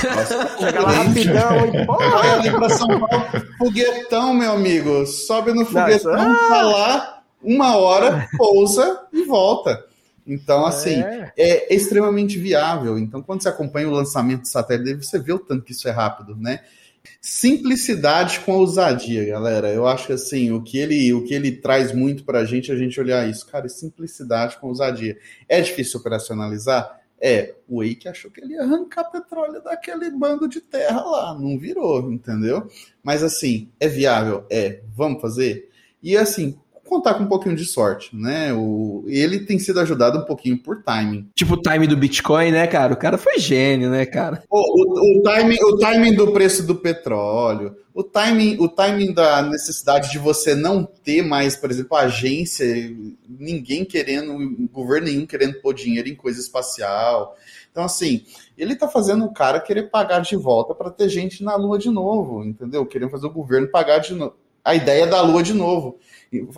[0.61, 1.87] Chega lá rapidão, hein?
[1.87, 3.27] Vai ali pra São Paulo.
[3.59, 5.05] Foguetão, meu amigo.
[5.07, 6.63] Sobe no foguetão, Não, é...
[6.63, 9.85] lá, uma hora, pousa e volta.
[10.27, 11.33] Então, assim, é.
[11.37, 11.75] é.
[11.75, 12.99] extremamente viável.
[12.99, 15.91] Então, quando você acompanha o lançamento do satélite, você vê o tanto que isso é
[15.91, 16.61] rápido, né?
[17.21, 19.69] Simplicidade com ousadia, galera.
[19.69, 22.71] Eu acho que assim, o que ele, o que ele traz muito para a gente
[22.71, 25.19] é a gente olhar isso, cara, simplicidade com ousadia.
[25.49, 27.01] É difícil operacionalizar?
[27.21, 31.59] É, o Wake achou que ele ia arrancar petróleo daquele bando de terra lá, não
[31.59, 32.69] virou, entendeu?
[33.03, 34.45] Mas assim, é viável?
[34.51, 35.71] É, vamos fazer?
[36.03, 38.53] E assim, contar com um pouquinho de sorte, né?
[38.53, 41.29] O, ele tem sido ajudado um pouquinho por timing.
[41.35, 42.93] Tipo o timing do Bitcoin, né, cara?
[42.93, 44.43] O cara foi gênio, né, cara?
[44.51, 49.43] O, o, o, timing, o timing do preço do petróleo, o timing, o timing da
[49.43, 52.67] necessidade de você não ter mais, por exemplo, agência,
[53.29, 54.37] ninguém querendo,
[54.73, 57.37] governo nenhum querendo pôr dinheiro em coisa espacial.
[57.71, 58.25] Então, assim,
[58.57, 61.91] ele tá fazendo o cara querer pagar de volta para ter gente na Lua de
[61.91, 62.87] novo, entendeu?
[62.87, 64.35] Querendo fazer o governo pagar de novo.
[64.65, 65.99] A ideia da Lua de novo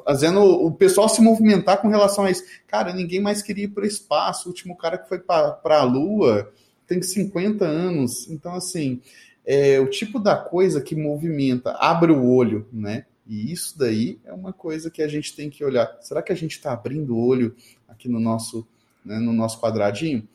[0.05, 2.45] fazendo o pessoal se movimentar com relação a isso.
[2.67, 4.49] Cara, ninguém mais queria ir para o espaço.
[4.49, 6.51] O último cara que foi para a Lua
[6.87, 8.29] tem 50 anos.
[8.31, 9.01] Então, assim,
[9.45, 13.05] é o tipo da coisa que movimenta, abre o olho, né?
[13.27, 15.99] E isso daí é uma coisa que a gente tem que olhar.
[16.01, 17.55] Será que a gente está abrindo o olho
[17.89, 18.67] aqui no nosso,
[19.05, 20.27] né, no nosso quadradinho?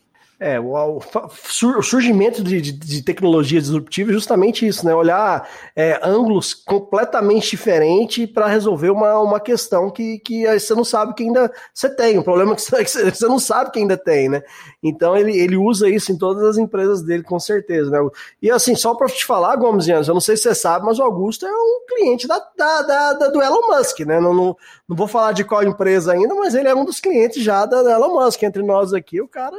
[0.44, 4.96] É, o, o surgimento de, de, de, tecnologia disruptiva é justamente isso, né?
[4.96, 11.14] Olhar é, ângulos completamente diferentes para resolver uma, uma questão que, que você não sabe
[11.14, 14.42] que ainda você tem, um problema que você, você não sabe que ainda tem, né?
[14.82, 18.00] Então ele, ele usa isso em todas as empresas dele, com certeza, né?
[18.42, 21.04] E assim, só para te falar, Gomes eu não sei se você sabe, mas o
[21.04, 24.20] Augusto é um cliente da, da, da, da, do Elon Musk, né?
[24.20, 24.58] Não, não,
[24.90, 27.84] não vou falar de qual empresa ainda, mas ele é um dos clientes já da,
[27.84, 28.42] da Elon Musk.
[28.42, 29.56] Entre nós aqui, o cara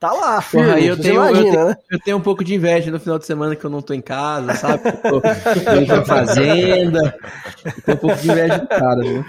[0.00, 0.64] tá lá, filho.
[0.64, 1.76] Porra, eu, tenho, imagina, eu, tenho, né?
[1.90, 4.00] eu tenho um pouco de inveja no final de semana que eu não tô em
[4.00, 4.82] casa, sabe?
[5.04, 7.18] Eu tô na fazenda.
[7.64, 9.24] Eu tenho um pouco de inveja do cara, viu?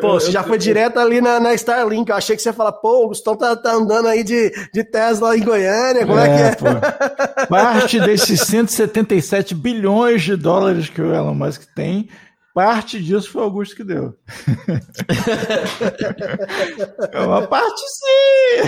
[0.00, 2.08] Pô, você já foi direto ali na, na Starlink.
[2.08, 4.84] Eu achei que você ia falar, pô, o Gustavo tá, tá andando aí de, de
[4.84, 6.06] Tesla em Goiânia.
[6.06, 6.54] Como é, é que é?
[6.54, 7.46] Pô.
[7.50, 12.08] Parte desses 177 bilhões de dólares que o Elon Musk tem
[12.52, 14.12] Parte disso foi o Augusto que deu.
[17.12, 18.62] é uma parte sim!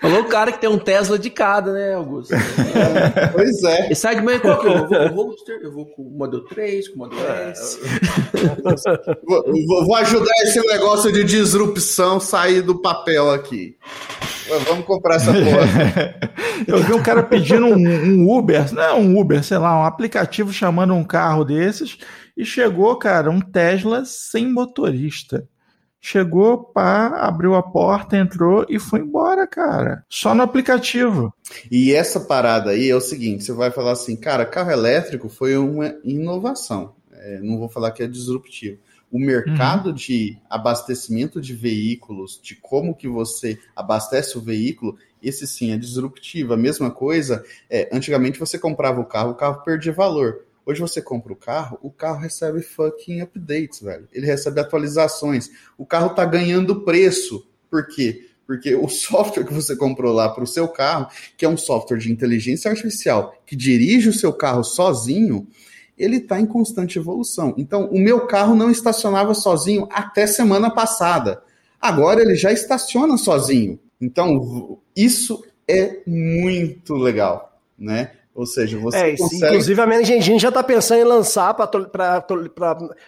[0.00, 2.34] Falou o cara que tem um Tesla de cada, né, Augusto?
[2.34, 3.92] É, pois é.
[3.92, 4.96] E sai de manhã qual que eu vou?
[4.96, 7.78] Eu vou, eu vou com o Model 3, com o Model S.
[9.24, 13.76] vou, vou ajudar esse negócio de disrupção sair do papel aqui.
[14.66, 16.14] Vamos comprar essa porra.
[16.66, 19.84] Eu vi um cara pedindo um, um, Uber, não é um Uber, sei lá, um
[19.84, 21.98] aplicativo chamando um carro desses,
[22.36, 25.46] e chegou, cara, um Tesla sem motorista.
[26.00, 30.04] Chegou, pá, abriu a porta, entrou e foi embora, cara.
[30.08, 31.34] Só no aplicativo.
[31.70, 35.56] E essa parada aí é o seguinte: você vai falar assim, cara, carro elétrico foi
[35.56, 36.94] uma inovação.
[37.12, 38.78] É, não vou falar que é disruptivo
[39.10, 39.94] o mercado uhum.
[39.94, 46.52] de abastecimento de veículos, de como que você abastece o veículo, esse sim é disruptivo.
[46.52, 50.44] A mesma coisa, é, antigamente você comprava o carro, o carro perdia valor.
[50.64, 54.06] Hoje você compra o carro, o carro recebe fucking updates, velho.
[54.12, 55.50] Ele recebe atualizações.
[55.78, 57.48] O carro tá ganhando preço.
[57.70, 58.28] Por quê?
[58.46, 61.96] Porque o software que você comprou lá para o seu carro, que é um software
[61.96, 65.48] de inteligência artificial que dirige o seu carro sozinho,
[65.98, 67.54] ele está em constante evolução.
[67.56, 71.42] Então, o meu carro não estacionava sozinho até semana passada.
[71.80, 73.78] Agora ele já estaciona sozinho.
[74.00, 78.12] Então, isso é muito legal, né?
[78.38, 79.46] Ou seja, você é, consegue...
[79.46, 82.24] Inclusive a Managing Engine já está pensando em lançar para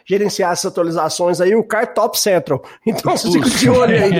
[0.04, 2.60] gerenciar essas atualizações aí o Car Top Central.
[2.84, 4.10] Então você fica de olho aí.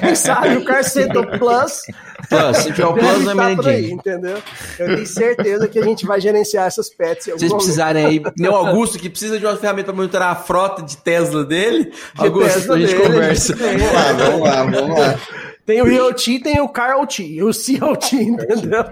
[0.00, 1.80] Quem sabe o Car Central Plus.
[2.28, 4.36] Plus, se tiver o Plus na Managing aí, entendeu?
[4.78, 7.24] Eu tenho certeza que a gente vai gerenciar essas pets.
[7.24, 10.36] Se vocês precisarem aí, nem o Augusto que precisa de uma ferramenta para monitorar a
[10.36, 13.56] frota de Tesla dele, de Augusto, Tesla a gente dele, conversa.
[13.56, 15.20] Vamos lá, vamos lá, vamos lá.
[15.64, 18.84] Tem o IoT, tem o CarOT, o COT, entendeu?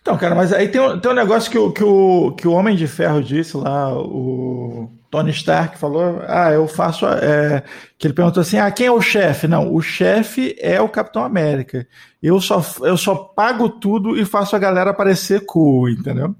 [0.00, 2.52] Então, cara, mas aí tem um, tem um negócio que o, que, o, que o
[2.52, 7.62] Homem de Ferro disse lá, o Tony Stark falou, ah, eu faço, é,
[7.98, 9.46] que ele perguntou assim, ah, quem é o chefe?
[9.46, 11.86] Não, o chefe é o Capitão América.
[12.22, 16.34] Eu só, eu só pago tudo e faço a galera parecer cool, entendeu?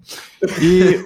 [0.60, 1.02] E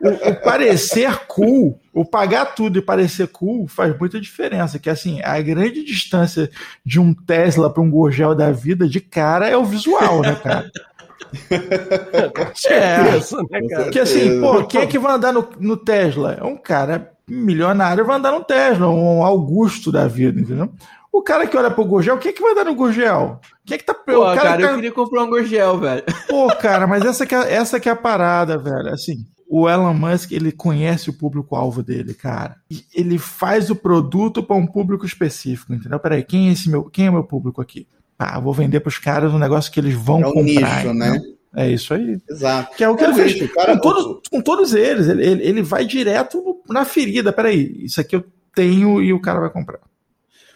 [0.00, 5.22] o, o parecer cool, o pagar tudo e parecer cool faz muita diferença, que assim,
[5.22, 6.50] a grande distância
[6.84, 10.70] de um Tesla para um Gurgel da vida de cara é o visual, né, cara?
[11.34, 13.82] Com certeza, é, né, cara?
[13.84, 16.34] Porque assim, pô, quem é que vai andar no, no Tesla?
[16.40, 20.70] É um cara milionário vai andar no Tesla, um Augusto da vida, entendeu?
[21.12, 23.40] O cara que olha pro Gurgel, quem é que vai dar no Gurgel?
[23.64, 23.94] Quem é que tá.
[23.94, 24.70] Pô, o cara, cara tá...
[24.70, 26.02] eu queria comprar um Gurgel, velho.
[26.28, 28.88] Pô, cara, mas essa que, é, essa que é a parada, velho.
[28.88, 32.56] Assim, o Elon Musk, ele conhece o público-alvo dele, cara.
[32.68, 36.00] E ele faz o produto para um público específico, entendeu?
[36.00, 37.86] Peraí, quem é esse meu, quem é meu público aqui?
[38.18, 40.84] Ah, vou vender para os caras um negócio que eles vão é um comprar.
[40.84, 41.20] Nicho, né?
[41.56, 42.18] É isso aí.
[42.28, 42.76] Exato.
[42.76, 43.36] Que é o que é ele fez.
[43.36, 45.08] Isso, cara, com, todos, com todos eles.
[45.08, 47.32] Ele, ele, ele vai direto na ferida.
[47.32, 48.24] Peraí, isso aqui eu
[48.54, 49.80] tenho e o cara vai comprar.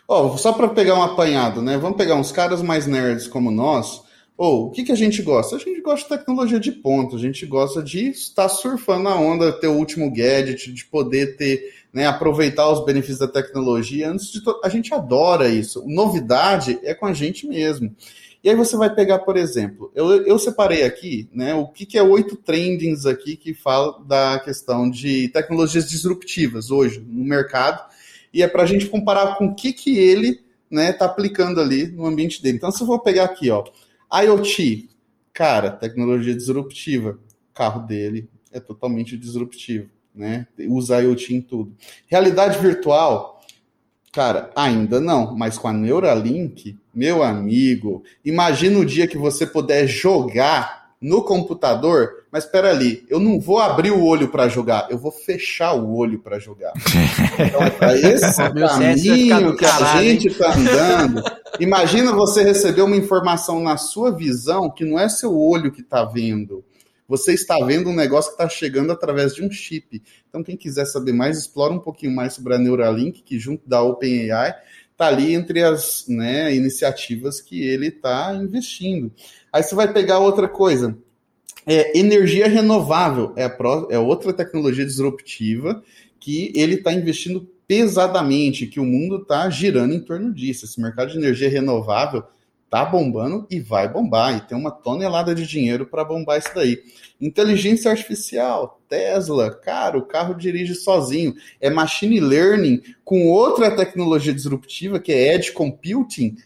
[0.06, 1.76] Ó, oh, só para pegar um apanhado, né?
[1.76, 4.02] Vamos pegar uns caras mais nerds como nós.
[4.36, 5.56] Ou, oh, o que, que a gente gosta?
[5.56, 9.52] A gente gosta de tecnologia de ponta, a gente gosta de estar surfando na onda,
[9.52, 11.60] ter o último gadget, de poder ter,
[11.92, 14.11] né, aproveitar os benefícios da tecnologia.
[14.11, 14.42] Antes de.
[14.62, 15.85] A gente adora isso.
[15.87, 17.94] Novidade é com a gente mesmo.
[18.42, 21.98] E aí você vai pegar, por exemplo, eu, eu separei aqui, né, o que, que
[21.98, 27.85] é oito trendings aqui que fala da questão de tecnologias disruptivas hoje no mercado,
[28.33, 31.61] e é para a gente comparar com o que, que ele está né, tá aplicando
[31.61, 32.59] ali no ambiente dele.
[32.59, 33.64] Então, se eu vou pegar aqui, ó,
[34.12, 34.88] IoT,
[35.33, 37.18] cara, tecnologia disruptiva,
[37.51, 40.46] o carro dele é totalmente disruptivo, né?
[40.68, 41.72] Usa IoT em tudo.
[42.07, 43.38] Realidade virtual,
[44.12, 49.87] Cara, ainda não, mas com a Neuralink, meu amigo, imagina o dia que você puder
[49.87, 54.98] jogar no computador, mas espera ali, eu não vou abrir o olho para jogar, eu
[54.98, 56.72] vou fechar o olho para jogar.
[57.38, 61.22] Então é para esse caminho que a gente está andando.
[61.61, 66.04] Imagina você receber uma informação na sua visão que não é seu olho que está
[66.04, 66.64] vendo,
[67.08, 70.02] você está vendo um negócio que está chegando através de um chip.
[70.28, 73.82] Então, quem quiser saber mais, explora um pouquinho mais sobre a Neuralink, que junto da
[73.82, 74.54] OpenAI
[74.92, 79.10] está ali entre as né, iniciativas que ele está investindo.
[79.50, 80.98] Aí você vai pegar outra coisa.
[81.64, 83.44] É, energia renovável é,
[83.90, 85.82] é outra tecnologia disruptiva
[86.18, 90.64] que ele está investindo pesadamente, que o mundo está girando em torno disso.
[90.64, 92.24] Esse mercado de energia renovável
[92.70, 96.83] tá bombando e vai bombar, e tem uma tonelada de dinheiro para bombar isso daí.
[97.20, 101.35] Inteligência artificial, Tesla, cara, o carro dirige sozinho.
[101.61, 106.37] É machine learning com outra tecnologia disruptiva que é edge computing.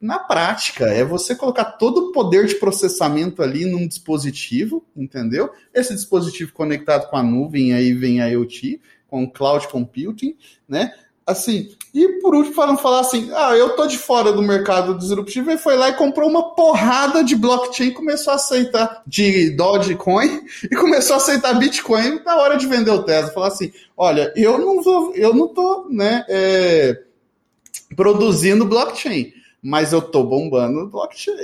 [0.00, 5.50] Na prática, é você colocar todo o poder de processamento ali num dispositivo, entendeu?
[5.72, 10.36] Esse dispositivo conectado com a nuvem, aí vem a IoT, com cloud computing,
[10.68, 10.92] né?
[11.26, 14.96] Assim, e por último, para não falar assim, ah, eu tô de fora do mercado
[14.96, 20.42] disruptivo, e foi lá e comprou uma porrada de blockchain, começou a aceitar de Dogecoin
[20.64, 23.30] e começou a aceitar Bitcoin na hora de vender o Tesla.
[23.30, 27.02] Falar assim, olha, eu não vou, eu não tô, né, é,
[27.94, 29.32] produzindo blockchain,
[29.62, 31.36] mas eu tô bombando blockchain.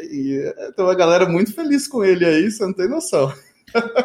[0.68, 3.32] Então a galera muito feliz com ele aí, você não tem noção.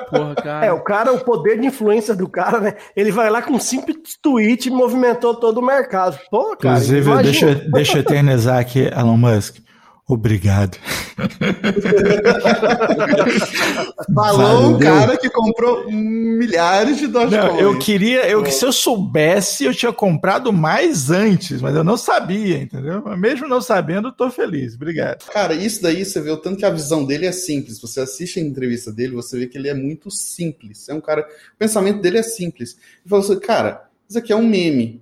[0.10, 0.66] Porra, cara.
[0.66, 2.74] É, o cara, o poder de influência do cara, né?
[2.96, 6.20] Ele vai lá com um simples tweet e movimentou todo o mercado.
[6.30, 6.76] Pô, cara.
[6.76, 9.58] Inclusive, deixa, deixa eu eternizar aqui, Elon Musk.
[10.08, 10.78] Obrigado.
[14.14, 17.58] Falou um cara que comprou milhares de Dogecoin.
[17.58, 22.58] eu queria, eu, se eu soubesse, eu tinha comprado mais antes, mas eu não sabia,
[22.58, 23.02] entendeu?
[23.18, 24.76] Mesmo não sabendo, eu tô feliz.
[24.76, 25.24] Obrigado.
[25.32, 27.80] Cara, isso daí você vê o tanto que a visão dele é simples.
[27.80, 30.90] Você assiste a entrevista dele, você vê que ele é muito simples.
[30.90, 32.72] É um cara, o pensamento dele é simples.
[32.72, 35.02] Ele falou assim, cara, isso aqui é um meme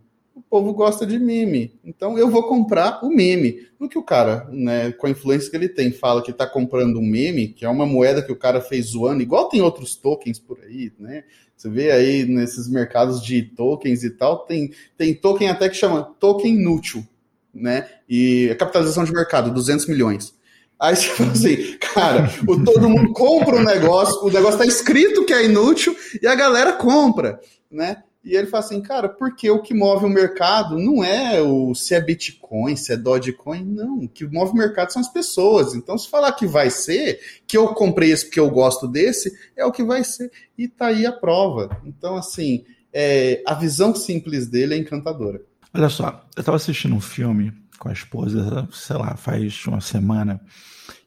[0.51, 1.79] povo gosta de meme.
[1.81, 3.65] Então eu vou comprar o meme.
[3.79, 6.99] No que o cara, né, com a influência que ele tem, fala que está comprando
[6.99, 10.37] um meme, que é uma moeda que o cara fez zoando, igual tem outros tokens
[10.37, 11.23] por aí, né?
[11.55, 16.03] Você vê aí nesses mercados de tokens e tal, tem, tem token até que chama
[16.19, 17.07] token inútil,
[17.53, 17.87] né?
[18.09, 20.35] E a capitalização de mercado, 200 milhões.
[20.77, 25.25] Aí você fala assim, cara, o, todo mundo compra um negócio, o negócio tá escrito
[25.25, 27.39] que é inútil e a galera compra,
[27.71, 28.03] né?
[28.23, 31.95] E ele fala assim, cara, porque o que move o mercado não é o se
[31.95, 33.99] é Bitcoin, se é Dogecoin, não.
[33.99, 35.73] O que move o mercado são as pessoas.
[35.73, 39.65] Então, se falar que vai ser, que eu comprei esse porque eu gosto desse, é
[39.65, 40.31] o que vai ser.
[40.55, 41.81] E tá aí a prova.
[41.83, 42.63] Então, assim,
[42.93, 45.41] é, a visão simples dele é encantadora.
[45.73, 47.51] Olha só, eu estava assistindo um filme
[47.81, 50.39] com a esposa, sei lá, faz uma semana.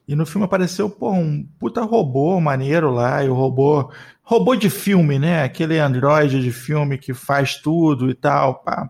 [0.05, 3.89] E no filme apareceu, pô, um puta robô maneiro lá, e o robô
[4.21, 5.43] robô de filme, né?
[5.43, 8.89] Aquele androide de filme que faz tudo e tal, pá.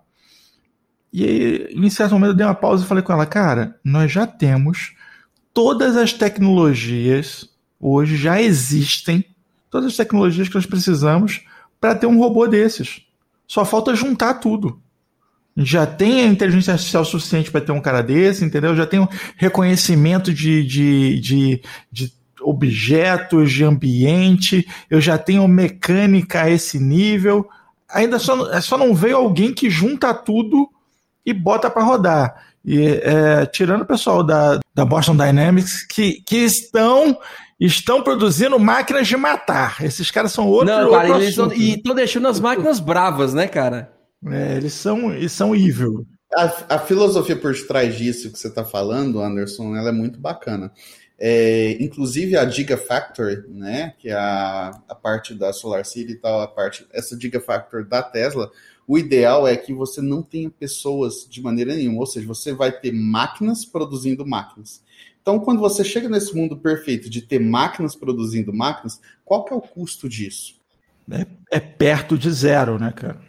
[1.13, 4.11] E aí, em certo momento eu dei uma pausa e falei com ela, cara, nós
[4.11, 4.95] já temos
[5.53, 7.47] todas as tecnologias
[7.79, 9.23] hoje já existem,
[9.69, 11.45] todas as tecnologias que nós precisamos
[11.79, 13.01] para ter um robô desses.
[13.47, 14.81] Só falta juntar tudo.
[15.57, 18.75] Já tem a inteligência artificial suficiente para ter um cara desse, entendeu?
[18.75, 26.43] Já tem o reconhecimento de, de, de, de objetos, de ambiente, eu já tenho mecânica
[26.43, 27.47] a esse nível.
[27.89, 30.69] Ainda só, só não veio alguém que junta tudo
[31.25, 32.35] e bota para rodar.
[32.63, 37.17] E, é, tirando o pessoal da, da Boston Dynamics, que, que estão
[37.59, 39.77] estão produzindo máquinas de matar.
[39.81, 40.67] Esses caras são outro.
[40.67, 43.94] Não, cara, outro eles e estão deixando as máquinas bravas, né, cara?
[44.27, 46.05] É, eles são, eles são evil.
[46.35, 50.71] A, a filosofia por trás disso que você está falando, Anderson, ela é muito bacana.
[51.17, 56.41] É, inclusive a Gigafactory, né, que é a, a parte da Solar City e tal,
[56.41, 58.51] a parte, essa Gigafactory da Tesla,
[58.87, 62.71] o ideal é que você não tenha pessoas de maneira nenhuma, ou seja, você vai
[62.71, 64.83] ter máquinas produzindo máquinas.
[65.21, 69.55] Então, quando você chega nesse mundo perfeito de ter máquinas produzindo máquinas, qual que é
[69.55, 70.55] o custo disso?
[71.09, 73.19] É, é perto de zero, né, cara?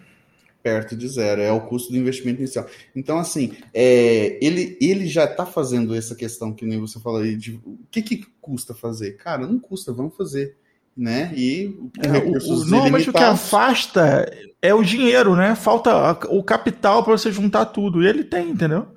[0.66, 2.66] Perto de zero, é o custo do investimento inicial.
[2.92, 7.36] Então, assim, é, ele, ele já está fazendo essa questão que nem você falou aí,
[7.36, 9.12] de o que, que custa fazer?
[9.12, 10.56] Cara, não custa, vamos fazer.
[10.96, 11.32] Né?
[11.36, 14.28] E é, o, normalmente o que afasta
[14.60, 15.54] é o dinheiro, né?
[15.54, 18.02] Falta o capital para você juntar tudo.
[18.02, 18.88] E ele tem, entendeu?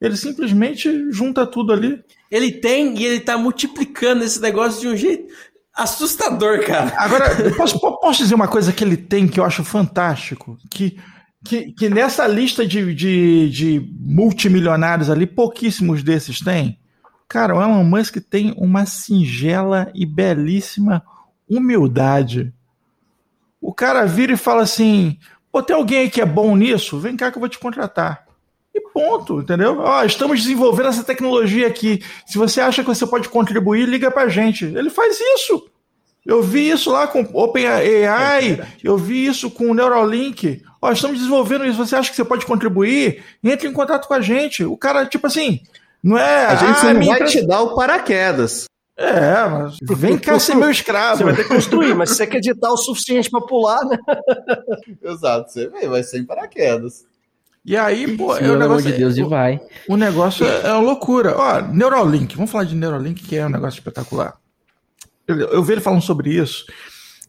[0.00, 2.00] Ele simplesmente junta tudo ali.
[2.30, 5.32] Ele tem e ele tá multiplicando esse negócio de um jeito
[5.78, 6.92] assustador, cara.
[6.96, 10.58] Agora, posso, posso dizer uma coisa que ele tem que eu acho fantástico?
[10.70, 10.98] Que,
[11.44, 16.78] que, que nessa lista de, de, de multimilionários ali, pouquíssimos desses têm.
[17.28, 21.02] Cara, o Elon Musk tem uma singela e belíssima
[21.48, 22.52] humildade.
[23.60, 25.18] O cara vira e fala assim:
[25.52, 26.98] pô, tem alguém aí que é bom nisso?
[26.98, 28.27] Vem cá que eu vou te contratar.
[28.98, 29.78] Ponto, entendeu?
[29.78, 32.02] Ó, estamos desenvolvendo essa tecnologia aqui.
[32.26, 34.64] Se você acha que você pode contribuir, liga pra gente.
[34.64, 35.70] Ele faz isso.
[36.26, 38.04] Eu vi isso lá com OpenAI,
[38.60, 40.64] é eu vi isso com o Neuralink.
[40.82, 41.78] Ó, estamos desenvolvendo isso.
[41.78, 43.22] Você acha que você pode contribuir?
[43.42, 44.64] Entre em contato com a gente.
[44.64, 45.60] O cara, tipo assim,
[46.02, 46.46] não é.
[46.46, 48.64] A gente ah, não vai te dar o paraquedas.
[48.96, 51.18] É, mas vem cá ser meu escravo.
[51.18, 53.96] Você vai ter que construir, mas se você quer editar o suficiente para pular, né?
[55.00, 57.06] Exato, você vai ser em paraquedas.
[57.68, 58.90] E aí, pô, Sim, é o negócio.
[58.90, 59.60] de Deus, e vai.
[59.86, 61.36] O negócio é, é uma loucura.
[61.36, 64.38] Ó, Neuralink, vamos falar de Neuralink, que é um negócio espetacular.
[65.26, 66.64] Eu, eu vi ele falando sobre isso.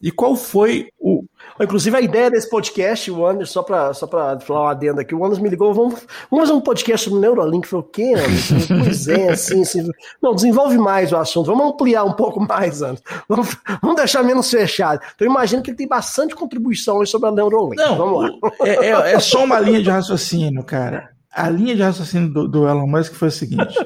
[0.01, 1.25] E qual foi o,
[1.61, 5.13] Inclusive, a ideia desse podcast, o Anderson, só para só pra falar uma adenda aqui,
[5.13, 5.99] o Anderson me ligou, vamos,
[6.31, 7.65] vamos fazer um podcast sobre Neuralink.
[7.65, 8.83] Eu falei, o quê, Anderson?
[8.83, 9.89] Pois é, assim, assim.
[10.21, 13.03] Não, desenvolve mais o assunto, vamos ampliar um pouco mais, Anderson.
[13.27, 15.01] Vamos, vamos deixar menos fechado.
[15.15, 17.75] Então, eu imagino que ele tem bastante contribuição sobre a Neuralink.
[17.75, 18.51] Não, vamos lá.
[18.63, 21.09] É, é, é só uma linha de raciocínio, cara.
[21.31, 23.77] A linha de raciocínio do, do Elon Musk foi o seguinte: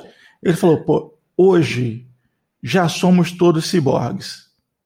[0.43, 2.05] ele falou, pô, hoje
[2.61, 4.42] já somos todos ciborgues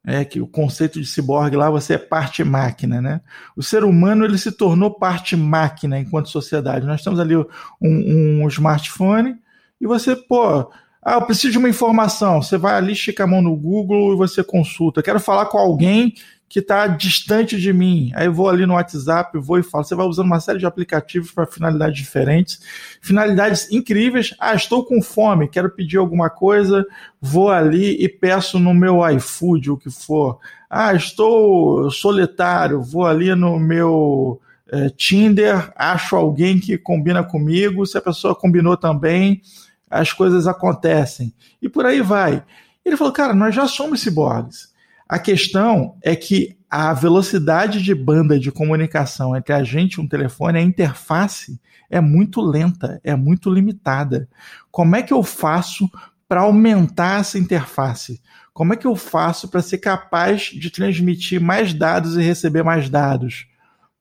[0.09, 3.19] é que o conceito de ciborgue lá você é parte máquina, né?
[3.57, 6.85] O ser humano ele se tornou parte máquina enquanto sociedade.
[6.85, 7.45] Nós temos ali um,
[7.81, 9.35] um smartphone
[9.81, 10.71] e você, pô,
[11.03, 12.41] ah, eu preciso de uma informação.
[12.41, 15.03] Você vai ali, estica a mão no Google e você consulta.
[15.03, 16.13] Quero falar com alguém
[16.49, 18.11] que está distante de mim.
[18.15, 19.83] Aí eu vou ali no WhatsApp, vou e falo.
[19.83, 22.61] Você vai usando uma série de aplicativos para finalidades diferentes,
[23.01, 24.33] finalidades incríveis.
[24.39, 26.85] Ah, estou com fome, quero pedir alguma coisa,
[27.21, 30.39] vou ali e peço no meu iFood, o que for.
[30.69, 34.39] Ah, estou solitário, vou ali no meu
[34.69, 37.85] é, Tinder, acho alguém que combina comigo.
[37.85, 39.41] Se a pessoa combinou também,
[39.89, 41.33] as coisas acontecem.
[41.61, 42.43] E por aí vai.
[42.85, 44.75] Ele falou, cara, nós já somos ciborgues.
[45.07, 50.07] A questão é que a velocidade de banda de comunicação entre a gente e um
[50.07, 54.27] telefone, a interface é muito lenta, é muito limitada.
[54.69, 55.89] Como é que eu faço
[56.27, 58.21] para aumentar essa interface?
[58.53, 62.89] Como é que eu faço para ser capaz de transmitir mais dados e receber mais
[62.89, 63.47] dados?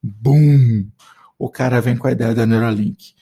[0.02, 0.88] Bum!
[1.38, 3.14] O cara vem com a ideia da Neuralink.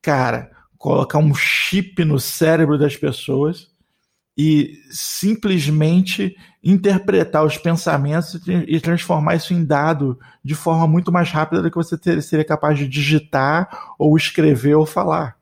[0.00, 3.67] Cara, colocar um chip no cérebro das pessoas
[4.38, 11.60] e simplesmente interpretar os pensamentos e transformar isso em dado de forma muito mais rápida
[11.60, 13.68] do que você ter, seria capaz de digitar
[13.98, 15.36] ou escrever ou falar.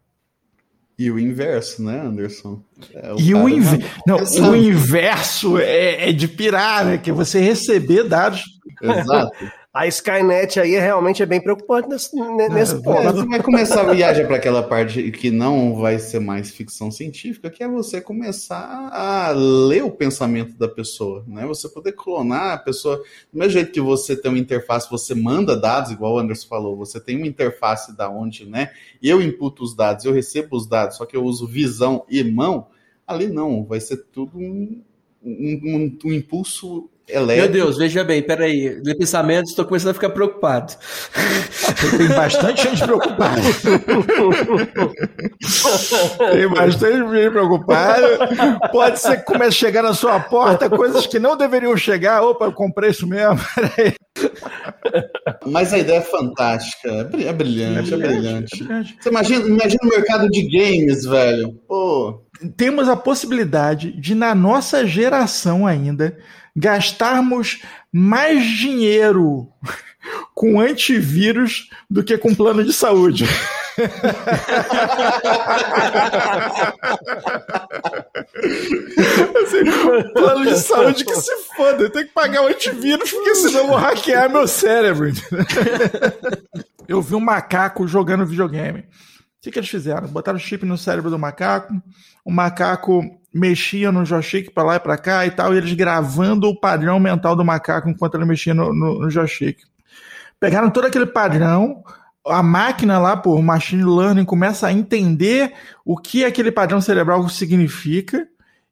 [0.99, 2.63] E o inverso, né, Anderson?
[2.95, 3.85] É, o e o, inv...
[4.07, 4.17] não,
[4.51, 6.97] o inverso é, é, de pirar, né?
[6.97, 8.43] Que é você receber dados.
[8.81, 9.37] Exato.
[9.77, 12.99] A Skynet aí realmente é bem preocupante nesse, nesse ponto.
[12.99, 16.91] É, você vai começar a viajar para aquela parte que não vai ser mais ficção
[16.91, 21.45] científica, que é você começar a ler o pensamento da pessoa, né?
[21.45, 22.97] Você poder clonar a pessoa.
[23.31, 26.75] Do mesmo jeito que você tem uma interface, você manda dados, igual o Anderson falou,
[26.75, 28.71] você tem uma interface da onde, né?
[29.03, 32.69] Eu imputo os dados, eu recebo os dados, só que eu uso visão e mão.
[33.07, 34.83] Ali não, vai ser tudo um,
[35.27, 37.43] um, um, um impulso Elétrico.
[37.43, 38.83] Meu Deus, veja bem, peraí.
[38.83, 40.75] De pensamento, estou começando a ficar preocupado.
[41.97, 43.41] Tem bastante gente preocupada.
[46.33, 48.19] Tem bastante gente preocupada.
[48.73, 52.23] Pode ser que comece a chegar na sua porta coisas que não deveriam chegar.
[52.23, 53.39] Opa, eu comprei isso mesmo.
[55.47, 56.89] Mas a ideia é fantástica.
[56.89, 57.95] É brilhante, é brilhante.
[57.95, 58.55] É brilhante.
[58.55, 58.97] É brilhante.
[59.01, 61.53] Você imagina, imagina o mercado de games, velho.
[61.69, 62.26] Pô.
[62.57, 66.19] Temos a possibilidade de, na nossa geração ainda,
[66.55, 67.63] gastarmos
[67.93, 69.49] mais dinheiro
[70.35, 73.25] com antivírus do que com plano de saúde.
[79.45, 79.65] assim,
[80.15, 83.67] plano de saúde que se foda, eu tenho que pagar o antivírus porque senão eu
[83.69, 85.11] vou hackear meu cérebro.
[86.89, 88.81] eu vi um macaco jogando videogame.
[88.81, 88.85] O
[89.43, 90.09] que, que eles fizeram?
[90.09, 91.73] Botaram chip no cérebro do macaco,
[92.27, 96.49] o macaco mexia no joystick para lá e para cá e tal, e eles gravando
[96.49, 99.61] o padrão mental do macaco enquanto ele mexia no, no, no joystick.
[100.41, 101.85] Pegaram todo aquele padrão,
[102.27, 105.53] a máquina lá, por machine learning, começa a entender
[105.85, 108.27] o que aquele padrão cerebral significa,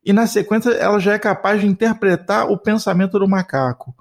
[0.05, 3.95] e na sequência ela já é capaz de interpretar o pensamento do macaco.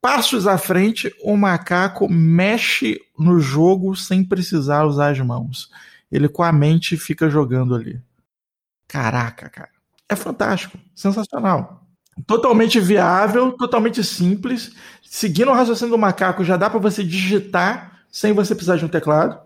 [0.00, 5.70] Passos à frente, o macaco mexe no jogo sem precisar usar as mãos.
[6.10, 8.00] Ele com a mente fica jogando ali.
[8.92, 9.82] Caraca, cara
[10.12, 11.82] é fantástico, sensacional.
[12.26, 14.72] Totalmente viável, totalmente simples.
[15.02, 18.88] Seguindo o raciocínio do macaco, já dá para você digitar sem você precisar de um
[18.88, 19.40] teclado.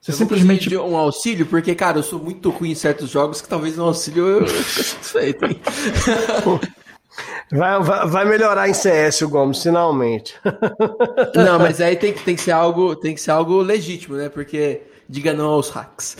[0.00, 0.68] Você eu simplesmente.
[0.68, 3.84] De um auxílio, porque, cara, eu sou muito ruim em certos jogos que talvez um
[3.84, 5.40] auxílio eu satisfeito?
[7.50, 10.34] Vai, vai, vai, melhorar em CS o Gomes, finalmente.
[11.34, 14.28] Não, mas aí tem, tem, que ser algo, tem que ser algo legítimo, né?
[14.28, 14.82] Porque
[15.12, 16.16] diga não aos hacks.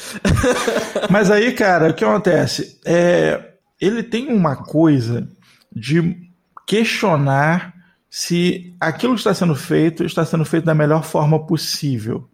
[1.10, 2.78] Mas aí, cara, o que acontece?
[2.84, 5.26] É, ele tem uma coisa
[5.74, 6.30] de
[6.66, 7.72] questionar
[8.10, 12.28] se aquilo que está sendo feito está sendo feito da melhor forma possível.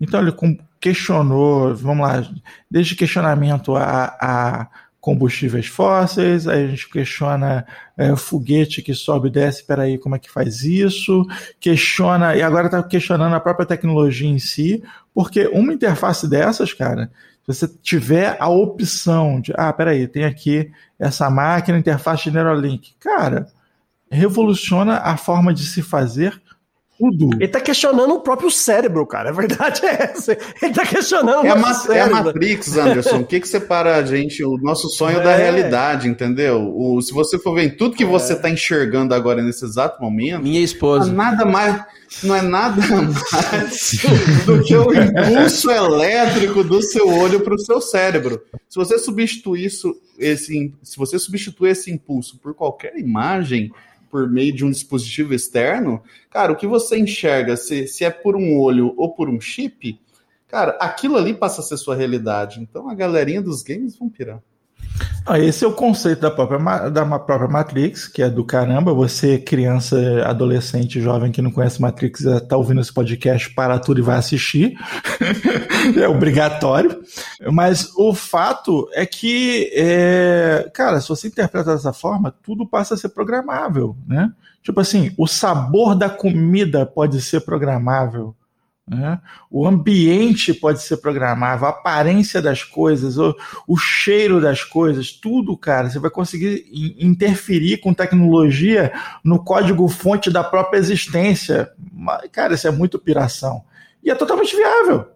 [0.00, 0.34] Então ele
[0.80, 2.26] questionou, vamos lá,
[2.70, 4.68] desde questionamento a, a
[5.00, 10.18] combustíveis fósseis, aí a gente questiona é, foguete que sobe e desce, peraí, como é
[10.18, 11.26] que faz isso?
[11.58, 14.82] Questiona, e agora está questionando a própria tecnologia em si,
[15.14, 17.10] porque uma interface dessas, cara,
[17.46, 22.94] você tiver a opção de, ah, peraí, tem aqui essa máquina, interface de Neuralink.
[23.00, 23.48] Cara,
[24.10, 26.40] revoluciona a forma de se fazer
[27.00, 27.30] tudo.
[27.36, 29.30] Ele tá questionando o próprio cérebro, cara.
[29.30, 30.36] A verdade é essa.
[30.60, 32.14] Ele tá questionando é o a cérebro.
[32.14, 33.16] É a Matrix, Anderson.
[33.20, 35.22] o que que separa a gente, o nosso sonho é.
[35.22, 36.70] da realidade, entendeu?
[36.76, 38.06] O, se você for ver em tudo que é.
[38.06, 40.42] você tá enxergando agora nesse exato momento...
[40.42, 41.10] Minha esposa.
[41.10, 41.82] Nada mais...
[42.24, 43.92] Não é nada mais
[44.44, 48.42] do que o impulso elétrico do seu olho para o seu cérebro.
[48.68, 53.70] Se você substituir isso, esse, se você substituir esse impulso por qualquer imagem,
[54.10, 58.36] por meio de um dispositivo externo, cara, o que você enxerga, se, se é por
[58.36, 60.00] um olho ou por um chip,
[60.48, 62.60] cara, aquilo ali passa a ser sua realidade.
[62.60, 64.42] Então a galerinha dos games vão pirar.
[65.26, 68.92] Ah, esse é o conceito da própria, da própria Matrix, que é do caramba.
[68.92, 74.02] Você, criança, adolescente, jovem que não conhece Matrix, está ouvindo esse podcast, para tudo e
[74.02, 74.76] vai assistir.
[76.00, 77.00] é obrigatório.
[77.52, 82.96] Mas o fato é que, é, cara, se você interpreta dessa forma, tudo passa a
[82.96, 84.32] ser programável, né?
[84.62, 88.34] Tipo assim, o sabor da comida pode ser programável.
[88.90, 89.20] Né?
[89.48, 93.36] O ambiente pode ser programável, a aparência das coisas, o,
[93.68, 95.88] o cheiro das coisas, tudo, cara.
[95.88, 96.66] Você vai conseguir
[96.98, 101.70] interferir com tecnologia no código-fonte da própria existência.
[101.92, 103.62] Mas, cara, isso é muito piração.
[104.02, 105.06] E é totalmente viável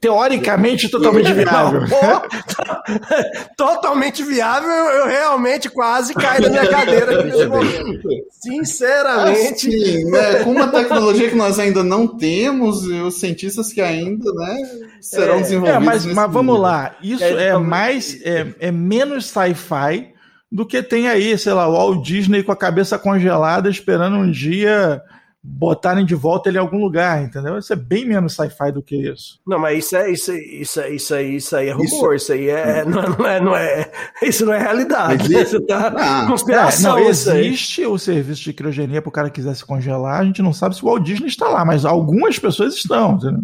[0.00, 1.82] teoricamente totalmente viável.
[3.56, 8.08] totalmente viável, eu realmente quase caí na minha cadeira nesse momento.
[8.30, 9.68] Sinceramente.
[9.68, 14.32] Assim, né, com uma tecnologia que nós ainda não temos, e os cientistas que ainda,
[14.32, 14.56] né?
[15.00, 15.76] serão É, desenvolvidos.
[15.82, 16.96] É, mas, mas vamos lá.
[17.02, 20.12] Isso É, é, então- mais é, é menos sci-fi
[20.50, 24.30] do que tem aí, sei lá, o Walt Disney com a cabeça congelada esperando um
[24.30, 25.00] dia
[25.44, 27.58] botarem de volta ele em algum lugar, entendeu?
[27.58, 29.40] Isso é bem menos sci-fi do que isso.
[29.44, 32.84] Não, mas isso é isso, isso, isso aí, isso aí é rumor, isso, aí é
[32.84, 33.90] não, é- não é, não é,
[34.22, 35.28] isso não é realidade.
[35.32, 36.96] Mas Isso tá Ah, conspiração.
[36.96, 37.46] É, não, isso aí.
[37.48, 40.76] existe o serviço de criogenia para o cara quiser se congelar, a gente não sabe
[40.76, 43.42] se o Walt Disney está lá, mas algumas pessoas estão, entendeu?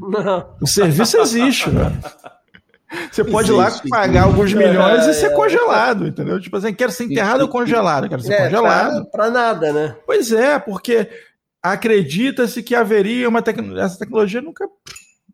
[0.00, 0.46] Não.
[0.60, 1.92] O serviço existe, velho.
[3.10, 3.88] Você pode ir lá Existe.
[3.88, 5.30] pagar alguns milhões É, e ser é.
[5.30, 6.40] congelado, entendeu?
[6.40, 9.06] Tipo assim, quero ser enterrado ou congelado, quero ser É, congelado.
[9.10, 9.96] pra nada, né?
[10.06, 11.08] Pois é, porque
[11.62, 13.82] acredita-se que haveria uma tecnologia.
[13.84, 14.68] Essa tecnologia nunca.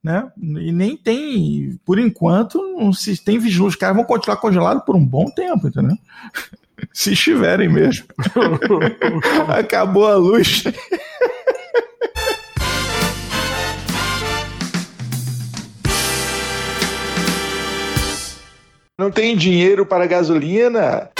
[0.02, 0.28] Né?
[0.40, 3.70] E nem tem, por enquanto, não se tem vislumbre.
[3.70, 5.96] Os caras vão continuar congelados por um bom tempo, entendeu?
[6.92, 8.06] Se estiverem mesmo.
[9.56, 10.64] Acabou a luz.
[19.02, 21.10] Não tem dinheiro para gasolina?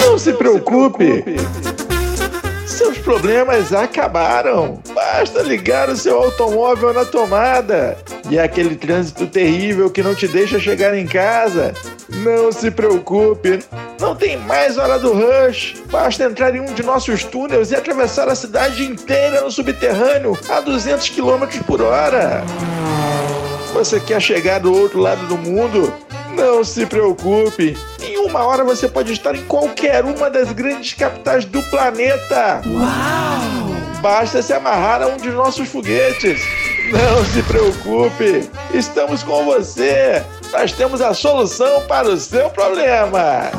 [0.00, 1.22] Não se preocupe.
[2.66, 4.82] Seus problemas acabaram.
[4.92, 7.96] Basta ligar o seu automóvel na tomada.
[8.28, 11.72] E é aquele trânsito terrível que não te deixa chegar em casa.
[12.08, 13.60] Não se preocupe.
[14.00, 15.76] Não tem mais hora do rush.
[15.88, 20.58] Basta entrar em um de nossos túneis e atravessar a cidade inteira no subterrâneo a
[20.58, 22.42] 200 km por hora.
[23.72, 25.92] Você quer chegar do outro lado do mundo?
[26.34, 27.76] Não se preocupe.
[28.00, 32.62] Em uma hora você pode estar em qualquer uma das grandes capitais do planeta.
[32.66, 34.00] Uau!
[34.00, 36.42] Basta se amarrar a um de nossos foguetes.
[36.90, 38.50] Não se preocupe.
[38.74, 40.22] Estamos com você.
[40.52, 43.50] Nós temos a solução para o seu problema.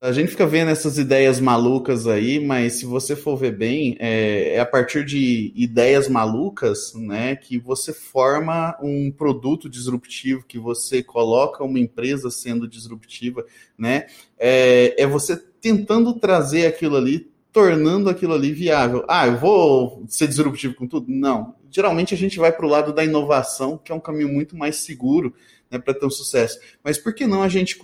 [0.00, 4.54] A gente fica vendo essas ideias malucas aí, mas se você for ver bem, é,
[4.54, 11.02] é a partir de ideias malucas, né, que você forma um produto disruptivo, que você
[11.02, 13.44] coloca uma empresa sendo disruptiva,
[13.76, 14.06] né?
[14.38, 19.04] É, é você tentando trazer aquilo ali, tornando aquilo ali viável.
[19.08, 21.10] Ah, eu vou ser disruptivo com tudo?
[21.10, 21.56] Não.
[21.72, 24.76] Geralmente a gente vai para o lado da inovação, que é um caminho muito mais
[24.76, 25.34] seguro,
[25.68, 26.60] né, para ter um sucesso.
[26.84, 27.76] Mas por que não a gente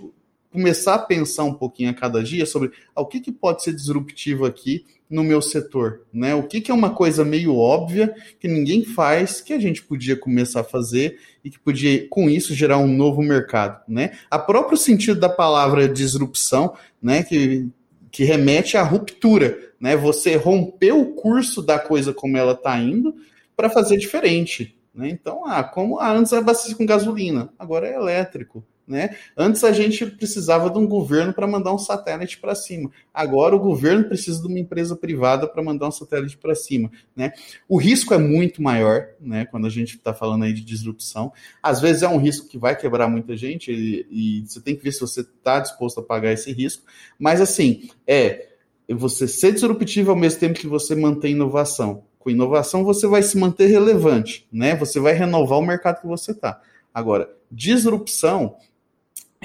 [0.55, 3.73] começar a pensar um pouquinho a cada dia sobre ah, o que, que pode ser
[3.73, 6.33] disruptivo aqui no meu setor, né?
[6.33, 10.15] O que, que é uma coisa meio óbvia que ninguém faz, que a gente podia
[10.15, 14.13] começar a fazer e que podia, com isso, gerar um novo mercado, né?
[14.31, 17.21] A próprio sentido da palavra disrupção, né?
[17.21, 17.67] Que,
[18.09, 19.97] que remete à ruptura, né?
[19.97, 23.13] Você romper o curso da coisa como ela está indo
[23.57, 25.09] para fazer diferente, né?
[25.09, 29.15] Então, ah, como ah, antes era abastecer com gasolina, agora é elétrico, né?
[29.35, 32.91] Antes a gente precisava de um governo para mandar um satélite para cima.
[33.13, 36.91] Agora o governo precisa de uma empresa privada para mandar um satélite para cima.
[37.15, 37.31] Né?
[37.67, 41.33] O risco é muito maior né, quando a gente está falando aí de disrupção.
[41.63, 44.83] Às vezes é um risco que vai quebrar muita gente e, e você tem que
[44.83, 46.83] ver se você está disposto a pagar esse risco.
[47.17, 48.49] Mas assim, é
[48.87, 52.03] você ser disruptivo ao mesmo tempo que você mantém inovação.
[52.19, 54.75] Com inovação você vai se manter relevante, né?
[54.75, 56.61] Você vai renovar o mercado que você está.
[56.93, 58.55] Agora, disrupção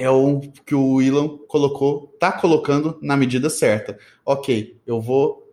[0.00, 3.98] é o que o Elon colocou, está colocando na medida certa.
[4.24, 5.46] Ok, eu vou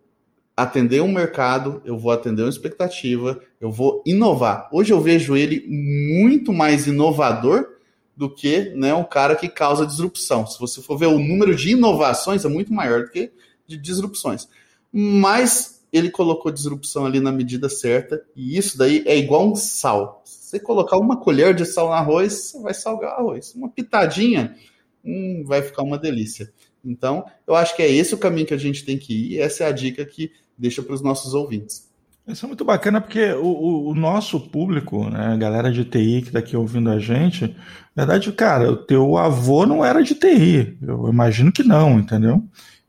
[0.56, 4.66] atender um mercado, eu vou atender uma expectativa, eu vou inovar.
[4.72, 7.76] Hoje eu vejo ele muito mais inovador
[8.16, 10.46] do que né, um cara que causa disrupção.
[10.46, 13.30] Se você for ver o número de inovações é muito maior do que
[13.66, 14.48] de disrupções.
[14.90, 20.22] Mas ele colocou disrupção ali na medida certa e isso daí é igual um sal
[20.48, 23.54] você colocar uma colher de sal no arroz, você vai salgar o arroz.
[23.54, 24.56] Uma pitadinha,
[25.04, 26.50] hum, vai ficar uma delícia.
[26.84, 29.38] Então, eu acho que é esse o caminho que a gente tem que ir, e
[29.40, 31.88] essa é a dica que deixa para os nossos ouvintes.
[32.26, 36.20] Isso é muito bacana porque o, o, o, nosso público, né, a galera de TI
[36.20, 37.56] que está aqui ouvindo a gente,
[37.96, 42.42] na verdade, cara, o teu avô não era de TI, eu imagino que não, entendeu?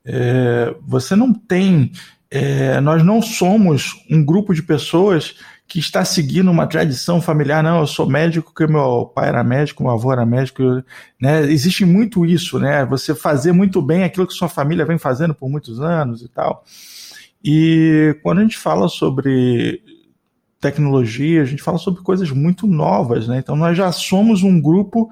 [0.03, 1.91] É, você não tem,
[2.31, 5.35] é, nós não somos um grupo de pessoas
[5.67, 9.83] que está seguindo uma tradição familiar, não, eu sou médico porque meu pai era médico,
[9.83, 10.63] meu avô era médico,
[11.21, 11.43] né?
[11.43, 12.83] Existe muito isso, né?
[12.85, 16.63] Você fazer muito bem aquilo que sua família vem fazendo por muitos anos e tal.
[17.43, 19.81] E quando a gente fala sobre
[20.59, 23.37] tecnologia, a gente fala sobre coisas muito novas, né?
[23.37, 25.07] Então nós já somos um grupo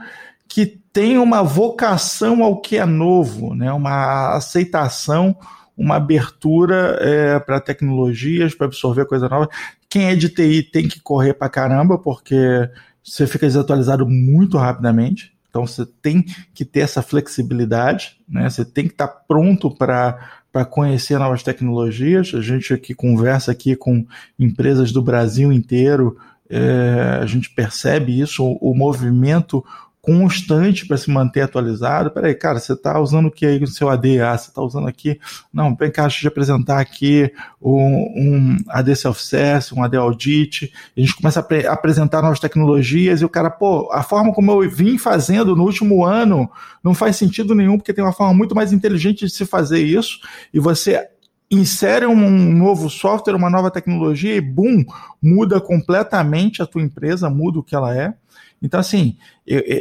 [0.47, 3.71] que tem uma vocação ao que é novo, né?
[3.71, 5.35] Uma aceitação
[5.77, 9.49] uma abertura é, para tecnologias, para absorver coisa nova.
[9.87, 12.69] Quem é de TI tem que correr para caramba, porque
[13.03, 15.31] você fica desatualizado muito rapidamente.
[15.49, 18.49] Então você tem que ter essa flexibilidade, né?
[18.49, 22.31] Você tem que estar pronto para para conhecer novas tecnologias.
[22.33, 24.05] A gente aqui conversa aqui com
[24.39, 26.17] empresas do Brasil inteiro,
[26.49, 29.63] é, a gente percebe isso, o, o movimento
[30.07, 32.09] constante para se manter atualizado.
[32.11, 34.21] Peraí, cara, você está usando o que aí no seu AD?
[34.21, 35.19] Ah, você está usando aqui.
[35.53, 37.29] Não, vem cá, deixa eu apresentar aqui
[37.61, 40.71] um, um AD Self-Service, um AD Audit.
[40.95, 44.69] A gente começa a apresentar novas tecnologias e o cara, pô, a forma como eu
[44.69, 46.49] vim fazendo no último ano
[46.81, 50.21] não faz sentido nenhum, porque tem uma forma muito mais inteligente de se fazer isso
[50.53, 51.05] e você
[51.49, 54.83] insere um novo software, uma nova tecnologia e, boom,
[55.21, 58.13] muda completamente a tua empresa, muda o que ela é.
[58.61, 59.17] Então, assim,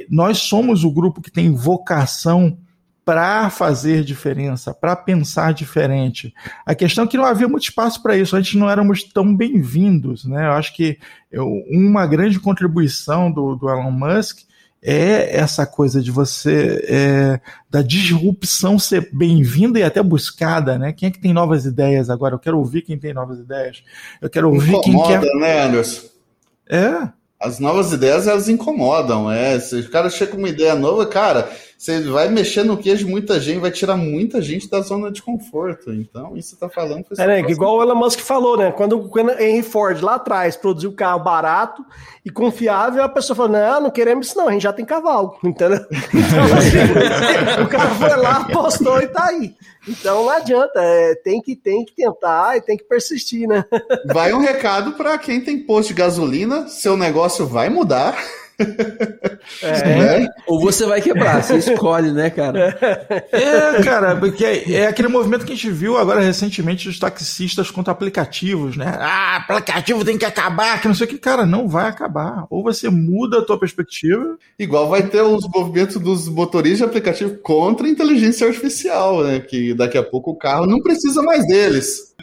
[0.09, 2.59] nós somos o grupo que tem vocação
[3.05, 6.35] para fazer diferença, para pensar diferente.
[6.67, 9.35] A questão é que não havia muito espaço para isso, a gente não éramos tão
[9.35, 10.25] bem-vindos.
[10.25, 10.45] Né?
[10.47, 10.99] Eu acho que
[11.31, 14.41] eu, uma grande contribuição do, do Elon Musk
[14.83, 20.93] é essa coisa de você é, da disrupção ser bem-vinda e até buscada, né?
[20.93, 22.35] Quem é que tem novas ideias agora?
[22.35, 23.83] Eu quero ouvir quem tem novas ideias.
[24.21, 25.37] Eu quero ouvir Incomoda, quem quer.
[25.37, 26.07] né, Anderson?
[26.69, 27.09] É.
[27.41, 29.59] As novas ideias elas incomodam, é.
[29.61, 33.11] Se o cara chega com uma ideia nova, cara, você vai mexer no queijo de
[33.11, 35.93] muita gente, vai tirar muita gente da zona de conforto.
[35.93, 37.05] Então, isso você tá falando.
[37.19, 38.73] É, né, igual o Elon Musk falou, né?
[38.73, 41.85] Quando o Henry Ford lá atrás produziu um carro barato
[42.25, 45.37] e confiável, a pessoa falou: não, não queremos isso, não, a gente já tem cavalo,
[45.45, 45.85] entendeu?
[45.91, 49.55] Então, assim, o cara foi lá, apostou e tá aí.
[49.87, 53.65] Então não adianta, é, tem, que, tem que tentar e tem que persistir, né?
[54.07, 58.17] Vai um recado para quem tem posto de gasolina: seu negócio vai mudar.
[59.63, 60.29] É, né?
[60.47, 62.77] Ou você vai quebrar, você escolhe, né, cara?
[63.33, 67.93] É, cara, porque é aquele movimento que a gente viu agora recentemente dos taxistas contra
[67.93, 68.97] aplicativos, né?
[68.99, 71.19] Ah, aplicativo tem que acabar, que não sei o que.
[71.19, 72.47] Cara, não vai acabar.
[72.51, 74.37] Ou você muda a tua perspectiva.
[74.59, 79.41] Igual vai ter os movimentos dos motoristas de aplicativo contra a inteligência artificial, né?
[79.41, 82.15] Que daqui a pouco o carro não precisa mais deles.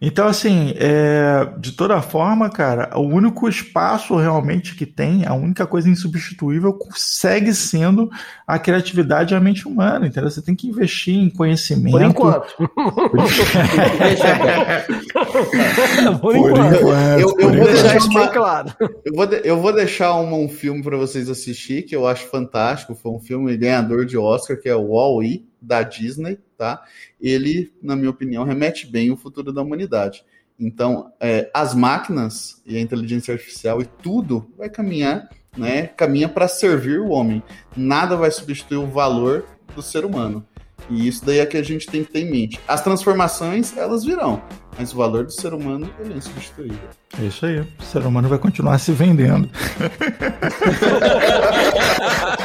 [0.00, 5.66] Então, assim, é, de toda forma, cara, o único espaço realmente que tem, a única
[5.66, 8.10] coisa insubstituível, segue sendo
[8.46, 10.30] a criatividade e a mente humana, entendeu?
[10.30, 11.92] Você tem que investir em conhecimento.
[11.92, 12.54] Por enquanto.
[16.20, 16.76] Por enquanto.
[17.18, 18.70] Eu, eu vou deixar isso bem claro.
[19.04, 22.26] Eu vou, de, eu vou deixar um, um filme para vocês assistir, que eu acho
[22.26, 22.94] fantástico.
[22.94, 26.82] Foi um filme ganhador de Oscar, que é o Wall-E, da Disney, tá?
[27.20, 30.24] Ele, na minha opinião, remete bem o futuro da humanidade.
[30.58, 35.88] Então, é, as máquinas e a inteligência artificial e tudo vai caminhar, né?
[35.88, 37.42] Caminha para servir o homem.
[37.76, 39.44] Nada vai substituir o valor
[39.74, 40.46] do ser humano.
[40.88, 42.60] E isso daí é que a gente tem que ter em mente.
[42.68, 44.40] As transformações, elas virão,
[44.78, 46.88] mas o valor do ser humano ele é insubstituível.
[47.20, 47.60] É isso aí.
[47.60, 49.50] O ser humano vai continuar se vendendo.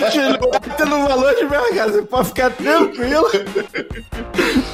[0.00, 1.92] Continua tendo valor de mercado.
[1.92, 3.26] Você pode ficar tranquilo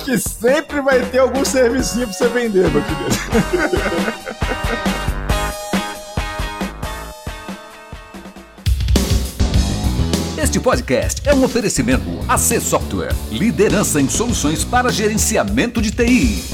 [0.05, 3.15] que sempre vai ter algum serviço para você vender, meu querido.
[10.37, 16.45] Este podcast é um oferecimento AC Software, liderança em soluções para gerenciamento de TI.